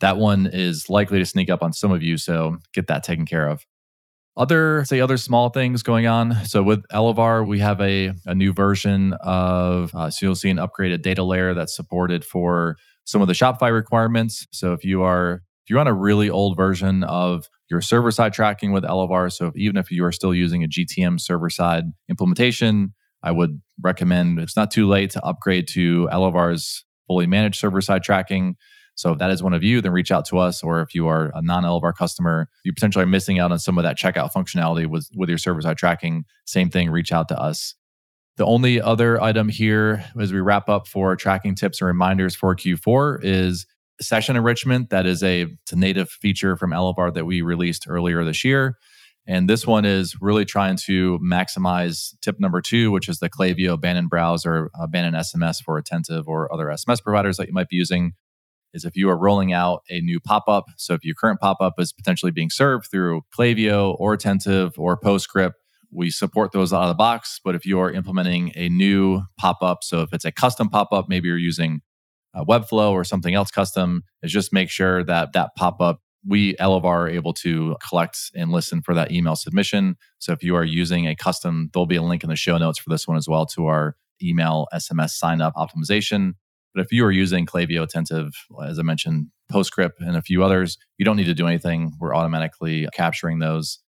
That 0.00 0.16
one 0.16 0.48
is 0.52 0.90
likely 0.90 1.20
to 1.20 1.24
sneak 1.24 1.48
up 1.48 1.62
on 1.62 1.72
some 1.72 1.92
of 1.92 2.02
you. 2.02 2.18
So 2.18 2.56
get 2.74 2.88
that 2.88 3.04
taken 3.04 3.24
care 3.24 3.46
of. 3.46 3.64
Other, 4.36 4.84
say, 4.86 4.98
other 4.98 5.18
small 5.18 5.50
things 5.50 5.84
going 5.84 6.08
on. 6.08 6.44
So 6.46 6.64
with 6.64 6.82
Elevar, 6.88 7.46
we 7.46 7.60
have 7.60 7.80
a, 7.80 8.12
a 8.26 8.34
new 8.34 8.52
version 8.52 9.12
of, 9.20 9.94
uh, 9.94 10.10
so 10.10 10.26
you'll 10.26 10.34
see 10.34 10.50
an 10.50 10.56
upgraded 10.56 11.02
data 11.02 11.22
layer 11.22 11.54
that's 11.54 11.76
supported 11.76 12.24
for 12.24 12.76
some 13.04 13.22
of 13.22 13.28
the 13.28 13.34
Shopify 13.34 13.72
requirements. 13.72 14.48
So 14.50 14.72
if 14.72 14.84
you 14.84 15.04
are 15.04 15.42
if 15.64 15.70
you're 15.70 15.78
on 15.78 15.86
a 15.86 15.94
really 15.94 16.28
old 16.28 16.56
version 16.56 17.04
of 17.04 17.48
your 17.70 17.80
server 17.80 18.10
side 18.10 18.32
tracking 18.32 18.72
with 18.72 18.82
Elevar, 18.82 19.30
so 19.30 19.46
if, 19.46 19.56
even 19.56 19.76
if 19.76 19.92
you 19.92 20.04
are 20.04 20.10
still 20.10 20.34
using 20.34 20.64
a 20.64 20.68
GTM 20.68 21.20
server 21.20 21.50
side 21.50 21.84
implementation, 22.08 22.94
I 23.22 23.30
would 23.30 23.60
recommend 23.80 24.38
it's 24.38 24.56
not 24.56 24.70
too 24.70 24.88
late 24.88 25.10
to 25.12 25.24
upgrade 25.24 25.68
to 25.68 26.08
Elevar's 26.12 26.84
fully 27.06 27.26
managed 27.26 27.58
server 27.58 27.80
side 27.80 28.02
tracking. 28.02 28.56
So 28.94 29.12
if 29.12 29.18
that 29.18 29.30
is 29.30 29.42
one 29.42 29.54
of 29.54 29.62
you, 29.62 29.80
then 29.80 29.92
reach 29.92 30.10
out 30.10 30.24
to 30.26 30.38
us. 30.38 30.62
Or 30.62 30.82
if 30.82 30.94
you 30.94 31.08
are 31.08 31.32
a 31.34 31.42
non-Elevar 31.42 31.94
customer, 31.94 32.48
you 32.64 32.72
potentially 32.72 33.04
are 33.04 33.06
missing 33.06 33.38
out 33.38 33.52
on 33.52 33.58
some 33.58 33.78
of 33.78 33.84
that 33.84 33.98
checkout 33.98 34.32
functionality 34.32 34.86
with, 34.86 35.08
with 35.16 35.28
your 35.28 35.38
server 35.38 35.62
side 35.62 35.78
tracking. 35.78 36.24
Same 36.44 36.68
thing, 36.68 36.90
reach 36.90 37.12
out 37.12 37.28
to 37.28 37.40
us. 37.40 37.74
The 38.36 38.46
only 38.46 38.80
other 38.80 39.20
item 39.20 39.48
here 39.48 40.04
as 40.18 40.32
we 40.32 40.40
wrap 40.40 40.68
up 40.68 40.86
for 40.86 41.16
tracking 41.16 41.54
tips 41.54 41.80
and 41.80 41.88
reminders 41.88 42.34
for 42.34 42.56
Q4 42.56 43.20
is 43.22 43.66
session 44.00 44.36
enrichment. 44.36 44.90
That 44.90 45.06
is 45.06 45.22
a, 45.22 45.46
a 45.70 45.76
native 45.76 46.10
feature 46.10 46.56
from 46.56 46.70
Elevar 46.70 47.12
that 47.14 47.26
we 47.26 47.42
released 47.42 47.86
earlier 47.88 48.24
this 48.24 48.44
year. 48.44 48.78
And 49.26 49.48
this 49.48 49.66
one 49.66 49.84
is 49.84 50.16
really 50.20 50.44
trying 50.44 50.76
to 50.86 51.18
maximize 51.20 52.14
tip 52.20 52.40
number 52.40 52.60
two, 52.60 52.90
which 52.90 53.08
is 53.08 53.18
the 53.20 53.30
Klaviyo 53.30 53.74
Abandoned 53.74 54.10
Browse 54.10 54.44
or 54.44 54.70
Abandoned 54.74 55.16
SMS 55.16 55.62
for 55.62 55.78
Attentive 55.78 56.28
or 56.28 56.52
other 56.52 56.66
SMS 56.66 57.02
providers 57.02 57.36
that 57.36 57.46
you 57.46 57.52
might 57.52 57.68
be 57.68 57.76
using. 57.76 58.12
Is 58.74 58.84
if 58.86 58.96
you 58.96 59.10
are 59.10 59.18
rolling 59.18 59.52
out 59.52 59.82
a 59.90 60.00
new 60.00 60.18
pop 60.18 60.44
up. 60.48 60.64
So 60.78 60.94
if 60.94 61.04
your 61.04 61.14
current 61.14 61.40
pop 61.40 61.58
up 61.60 61.74
is 61.78 61.92
potentially 61.92 62.32
being 62.32 62.48
served 62.48 62.86
through 62.90 63.20
Klaviyo 63.38 63.94
or 63.98 64.14
Attentive 64.14 64.72
or 64.78 64.98
PostScript, 64.98 65.52
we 65.92 66.10
support 66.10 66.52
those 66.52 66.72
out 66.72 66.82
of 66.82 66.88
the 66.88 66.94
box. 66.94 67.38
But 67.44 67.54
if 67.54 67.66
you 67.66 67.78
are 67.80 67.92
implementing 67.92 68.50
a 68.56 68.70
new 68.70 69.22
pop 69.38 69.58
up, 69.62 69.84
so 69.84 70.00
if 70.00 70.14
it's 70.14 70.24
a 70.24 70.32
custom 70.32 70.70
pop 70.70 70.88
up, 70.90 71.08
maybe 71.08 71.28
you're 71.28 71.36
using 71.36 71.82
uh, 72.34 72.44
Webflow 72.44 72.92
or 72.92 73.04
something 73.04 73.34
else 73.34 73.50
custom, 73.50 74.04
is 74.22 74.32
just 74.32 74.54
make 74.54 74.70
sure 74.70 75.04
that 75.04 75.34
that 75.34 75.50
pop 75.54 75.82
up 75.82 76.00
we 76.26 76.54
Elevar 76.54 76.84
are 76.84 77.08
able 77.08 77.32
to 77.34 77.76
collect 77.86 78.30
and 78.34 78.52
listen 78.52 78.82
for 78.82 78.94
that 78.94 79.10
email 79.10 79.36
submission. 79.36 79.96
So 80.18 80.32
if 80.32 80.42
you 80.42 80.54
are 80.56 80.64
using 80.64 81.06
a 81.06 81.16
custom, 81.16 81.70
there'll 81.72 81.86
be 81.86 81.96
a 81.96 82.02
link 82.02 82.22
in 82.22 82.30
the 82.30 82.36
show 82.36 82.58
notes 82.58 82.78
for 82.78 82.90
this 82.90 83.08
one 83.08 83.16
as 83.16 83.28
well 83.28 83.46
to 83.46 83.66
our 83.66 83.96
email 84.22 84.68
SMS 84.72 85.10
sign 85.10 85.40
up 85.40 85.54
optimization. 85.54 86.34
But 86.74 86.84
if 86.84 86.92
you 86.92 87.04
are 87.04 87.10
using 87.10 87.44
Klaviyo 87.44 87.82
Attentive, 87.82 88.32
as 88.64 88.78
I 88.78 88.82
mentioned, 88.82 89.28
PostScript 89.50 89.98
and 89.98 90.16
a 90.16 90.22
few 90.22 90.42
others, 90.42 90.78
you 90.96 91.04
don't 91.04 91.16
need 91.16 91.24
to 91.24 91.34
do 91.34 91.46
anything. 91.46 91.92
We're 92.00 92.14
automatically 92.14 92.88
capturing 92.94 93.40
those. 93.40 93.80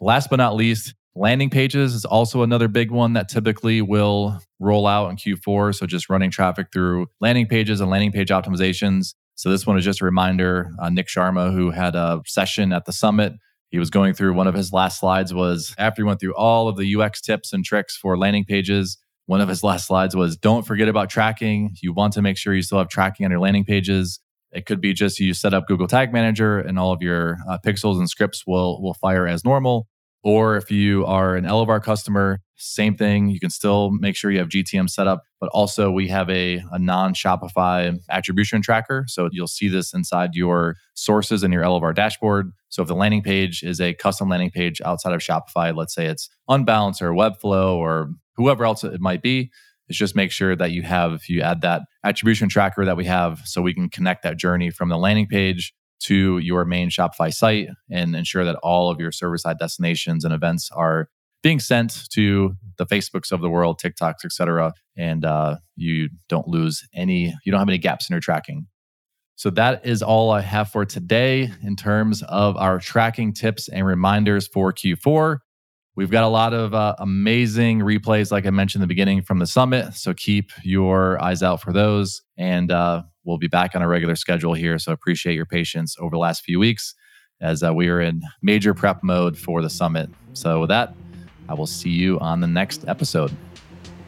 Last 0.00 0.30
but 0.30 0.36
not 0.36 0.54
least, 0.56 0.94
landing 1.14 1.50
pages 1.50 1.94
is 1.94 2.04
also 2.04 2.42
another 2.42 2.68
big 2.68 2.90
one 2.90 3.12
that 3.12 3.28
typically 3.28 3.82
will 3.82 4.40
roll 4.58 4.86
out 4.86 5.10
in 5.10 5.16
Q4. 5.16 5.74
So 5.74 5.86
just 5.86 6.08
running 6.08 6.30
traffic 6.30 6.68
through 6.72 7.08
landing 7.20 7.46
pages 7.46 7.80
and 7.80 7.90
landing 7.90 8.12
page 8.12 8.28
optimizations 8.30 9.14
so 9.34 9.50
this 9.50 9.66
one 9.66 9.78
is 9.78 9.84
just 9.84 10.00
a 10.00 10.04
reminder. 10.04 10.70
Uh, 10.80 10.90
Nick 10.90 11.08
Sharma, 11.08 11.52
who 11.52 11.70
had 11.70 11.94
a 11.94 12.22
session 12.26 12.72
at 12.72 12.84
the 12.86 12.92
summit, 12.92 13.32
He 13.70 13.78
was 13.80 13.90
going 13.90 14.14
through 14.14 14.34
one 14.34 14.46
of 14.46 14.54
his 14.54 14.72
last 14.72 15.00
slides 15.00 15.34
was 15.34 15.74
after 15.78 16.02
he 16.02 16.06
went 16.06 16.20
through 16.20 16.34
all 16.36 16.68
of 16.68 16.76
the 16.76 16.94
UX 16.96 17.20
tips 17.20 17.52
and 17.52 17.64
tricks 17.64 17.96
for 17.96 18.16
landing 18.16 18.44
pages. 18.44 18.98
One 19.26 19.40
of 19.40 19.48
his 19.48 19.64
last 19.64 19.86
slides 19.88 20.14
was 20.14 20.36
don't 20.36 20.64
forget 20.64 20.88
about 20.88 21.10
tracking. 21.10 21.74
You 21.82 21.92
want 21.92 22.12
to 22.14 22.22
make 22.22 22.36
sure 22.38 22.54
you 22.54 22.62
still 22.62 22.78
have 22.78 22.88
tracking 22.88 23.24
on 23.26 23.32
your 23.32 23.40
landing 23.40 23.64
pages. 23.64 24.20
It 24.52 24.66
could 24.66 24.80
be 24.80 24.92
just 24.92 25.18
you 25.18 25.34
set 25.34 25.54
up 25.54 25.66
Google 25.66 25.88
Tag 25.88 26.12
Manager 26.12 26.60
and 26.60 26.78
all 26.78 26.92
of 26.92 27.02
your 27.02 27.38
uh, 27.48 27.58
pixels 27.66 27.98
and 27.98 28.08
scripts 28.08 28.44
will 28.46 28.80
will 28.80 28.94
fire 28.94 29.26
as 29.26 29.44
normal. 29.44 29.88
Or 30.24 30.56
if 30.56 30.70
you 30.70 31.04
are 31.04 31.36
an 31.36 31.44
Elevar 31.44 31.82
customer, 31.82 32.40
same 32.56 32.96
thing. 32.96 33.28
You 33.28 33.38
can 33.38 33.50
still 33.50 33.90
make 33.90 34.16
sure 34.16 34.30
you 34.30 34.38
have 34.38 34.48
GTM 34.48 34.88
set 34.88 35.06
up, 35.06 35.22
but 35.38 35.50
also 35.52 35.90
we 35.90 36.08
have 36.08 36.30
a, 36.30 36.62
a 36.72 36.78
non 36.78 37.12
Shopify 37.12 37.94
attribution 38.08 38.62
tracker. 38.62 39.04
So 39.06 39.28
you'll 39.32 39.46
see 39.46 39.68
this 39.68 39.92
inside 39.92 40.30
your 40.34 40.76
sources 40.94 41.42
and 41.42 41.52
your 41.52 41.62
Elevar 41.62 41.94
dashboard. 41.94 42.52
So 42.70 42.80
if 42.80 42.88
the 42.88 42.94
landing 42.94 43.22
page 43.22 43.62
is 43.62 43.82
a 43.82 43.92
custom 43.92 44.30
landing 44.30 44.50
page 44.50 44.80
outside 44.82 45.12
of 45.12 45.20
Shopify, 45.20 45.76
let's 45.76 45.94
say 45.94 46.06
it's 46.06 46.30
Unbounce 46.48 47.02
or 47.02 47.10
Webflow 47.10 47.74
or 47.76 48.08
whoever 48.36 48.64
else 48.64 48.82
it 48.82 49.00
might 49.02 49.20
be, 49.20 49.50
is 49.90 49.98
just 49.98 50.16
make 50.16 50.30
sure 50.30 50.56
that 50.56 50.70
you 50.70 50.82
have, 50.82 51.24
you 51.28 51.42
add 51.42 51.60
that 51.60 51.82
attribution 52.02 52.48
tracker 52.48 52.86
that 52.86 52.96
we 52.96 53.04
have 53.04 53.42
so 53.44 53.60
we 53.60 53.74
can 53.74 53.90
connect 53.90 54.22
that 54.22 54.38
journey 54.38 54.70
from 54.70 54.88
the 54.88 54.96
landing 54.96 55.26
page 55.26 55.74
to 56.04 56.38
your 56.38 56.64
main 56.64 56.90
Shopify 56.90 57.32
site 57.32 57.68
and 57.90 58.14
ensure 58.14 58.44
that 58.44 58.56
all 58.62 58.90
of 58.90 59.00
your 59.00 59.12
server 59.12 59.38
side 59.38 59.58
destinations 59.58 60.24
and 60.24 60.34
events 60.34 60.70
are 60.72 61.08
being 61.42 61.60
sent 61.60 62.08
to 62.10 62.54
the 62.78 62.86
Facebooks 62.86 63.30
of 63.30 63.40
the 63.40 63.50
world, 63.50 63.80
TikToks, 63.80 64.24
etc., 64.24 64.72
and 64.96 65.24
uh, 65.24 65.56
you 65.76 66.08
don't 66.28 66.48
lose 66.48 66.86
any, 66.94 67.34
you 67.44 67.52
don't 67.52 67.58
have 67.58 67.68
any 67.68 67.78
gaps 67.78 68.08
in 68.08 68.14
your 68.14 68.20
tracking. 68.20 68.66
So 69.36 69.50
that 69.50 69.84
is 69.84 70.02
all 70.02 70.30
I 70.30 70.40
have 70.40 70.70
for 70.70 70.84
today 70.84 71.50
in 71.62 71.76
terms 71.76 72.22
of 72.22 72.56
our 72.56 72.78
tracking 72.78 73.32
tips 73.32 73.68
and 73.68 73.84
reminders 73.84 74.46
for 74.46 74.72
Q4. 74.72 75.38
We've 75.96 76.10
got 76.10 76.24
a 76.24 76.28
lot 76.28 76.52
of 76.52 76.74
uh, 76.74 76.96
amazing 76.98 77.80
replays, 77.80 78.32
like 78.32 78.46
I 78.46 78.50
mentioned 78.50 78.80
in 78.82 78.88
the 78.88 78.92
beginning 78.92 79.22
from 79.22 79.38
the 79.38 79.46
summit. 79.46 79.94
So 79.94 80.12
keep 80.12 80.50
your 80.64 81.22
eyes 81.22 81.42
out 81.42 81.62
for 81.62 81.72
those. 81.72 82.22
And 82.36 82.72
uh, 82.72 83.02
we'll 83.22 83.38
be 83.38 83.46
back 83.46 83.76
on 83.76 83.82
a 83.82 83.86
regular 83.86 84.16
schedule 84.16 84.54
here. 84.54 84.78
So 84.78 84.92
appreciate 84.92 85.34
your 85.34 85.46
patience 85.46 85.96
over 86.00 86.10
the 86.10 86.18
last 86.18 86.42
few 86.42 86.58
weeks 86.58 86.94
as 87.40 87.62
uh, 87.62 87.72
we 87.72 87.88
are 87.88 88.00
in 88.00 88.22
major 88.42 88.74
prep 88.74 89.04
mode 89.04 89.38
for 89.38 89.62
the 89.62 89.70
summit. 89.70 90.10
So 90.32 90.60
with 90.60 90.70
that, 90.70 90.94
I 91.48 91.54
will 91.54 91.66
see 91.66 91.90
you 91.90 92.18
on 92.18 92.40
the 92.40 92.46
next 92.46 92.88
episode. 92.88 93.30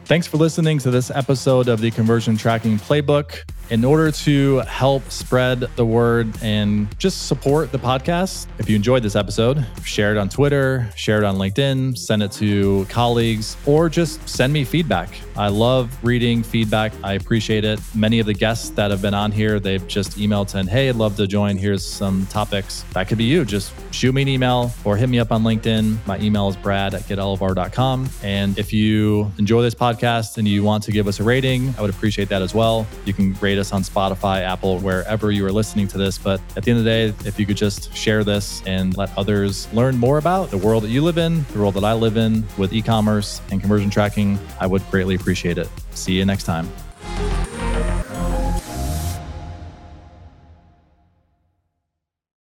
Thanks 0.05 0.27
for 0.27 0.37
listening 0.37 0.79
to 0.79 0.91
this 0.91 1.11
episode 1.11 1.67
of 1.67 1.81
the 1.81 1.91
Conversion 1.91 2.37
Tracking 2.37 2.77
Playbook 2.79 3.43
in 3.69 3.83
order 3.83 4.11
to 4.11 4.59
help 4.59 5.09
spread 5.11 5.61
the 5.75 5.85
word 5.85 6.27
and 6.41 6.87
just 6.99 7.27
support 7.27 7.71
the 7.71 7.79
podcast, 7.79 8.47
if 8.59 8.69
you 8.69 8.75
enjoyed 8.75 9.03
this 9.03 9.15
episode, 9.15 9.65
share 9.83 10.11
it 10.11 10.17
on 10.17 10.29
Twitter, 10.29 10.89
share 10.95 11.17
it 11.17 11.23
on 11.23 11.35
LinkedIn, 11.35 11.97
send 11.97 12.23
it 12.23 12.31
to 12.33 12.85
colleagues, 12.85 13.57
or 13.65 13.89
just 13.89 14.27
send 14.27 14.53
me 14.53 14.63
feedback. 14.63 15.09
I 15.35 15.49
love 15.49 15.95
reading 16.03 16.43
feedback. 16.43 16.93
I 17.03 17.13
appreciate 17.13 17.63
it. 17.63 17.79
Many 17.93 18.19
of 18.19 18.25
the 18.25 18.33
guests 18.33 18.69
that 18.71 18.91
have 18.91 19.01
been 19.01 19.13
on 19.13 19.31
here, 19.31 19.59
they've 19.59 19.85
just 19.87 20.17
emailed 20.17 20.49
saying, 20.49 20.67
Hey, 20.67 20.89
I'd 20.89 20.95
love 20.95 21.15
to 21.17 21.27
join. 21.27 21.57
Here's 21.57 21.85
some 21.85 22.25
topics. 22.27 22.83
That 22.93 23.07
could 23.07 23.17
be 23.17 23.25
you. 23.25 23.45
Just 23.45 23.73
shoot 23.93 24.13
me 24.13 24.21
an 24.21 24.27
email 24.27 24.71
or 24.83 24.97
hit 24.97 25.09
me 25.09 25.19
up 25.19 25.31
on 25.31 25.43
LinkedIn. 25.43 26.05
My 26.05 26.19
email 26.19 26.49
is 26.49 26.55
brad 26.55 26.93
at 26.93 27.01
getelevar.com. 27.03 28.09
And 28.23 28.57
if 28.57 28.73
you 28.73 29.31
enjoy 29.37 29.61
this 29.61 29.75
podcast 29.75 30.37
and 30.37 30.47
you 30.47 30.63
want 30.63 30.83
to 30.85 30.91
give 30.91 31.07
us 31.07 31.19
a 31.19 31.23
rating, 31.23 31.73
I 31.77 31.81
would 31.81 31.89
appreciate 31.89 32.29
that 32.29 32.41
as 32.41 32.53
well. 32.53 32.87
You 33.05 33.13
can 33.13 33.33
rate 33.35 33.56
rate 33.57 33.61
us 33.61 33.73
on 33.73 33.81
Spotify, 33.81 34.41
Apple, 34.41 34.79
wherever 34.79 35.31
you 35.31 35.45
are 35.45 35.51
listening 35.51 35.87
to 35.89 35.97
this. 35.97 36.17
But 36.17 36.39
at 36.55 36.63
the 36.63 36.71
end 36.71 36.79
of 36.79 36.85
the 36.85 36.89
day, 36.89 37.27
if 37.27 37.39
you 37.39 37.45
could 37.45 37.57
just 37.57 37.95
share 37.95 38.23
this 38.23 38.61
and 38.65 38.95
let 38.95 39.15
others 39.17 39.71
learn 39.73 39.97
more 39.97 40.17
about 40.17 40.51
the 40.51 40.57
world 40.57 40.83
that 40.83 40.89
you 40.89 41.03
live 41.03 41.17
in, 41.17 41.43
the 41.53 41.59
world 41.59 41.73
that 41.75 41.83
I 41.83 41.93
live 41.93 42.17
in 42.17 42.45
with 42.57 42.73
e 42.73 42.81
commerce 42.81 43.41
and 43.51 43.59
conversion 43.59 43.89
tracking, 43.89 44.39
I 44.59 44.67
would 44.67 44.83
greatly 44.91 45.15
appreciate 45.15 45.57
it. 45.57 45.69
See 45.91 46.13
you 46.13 46.25
next 46.25 46.43
time. 46.43 46.69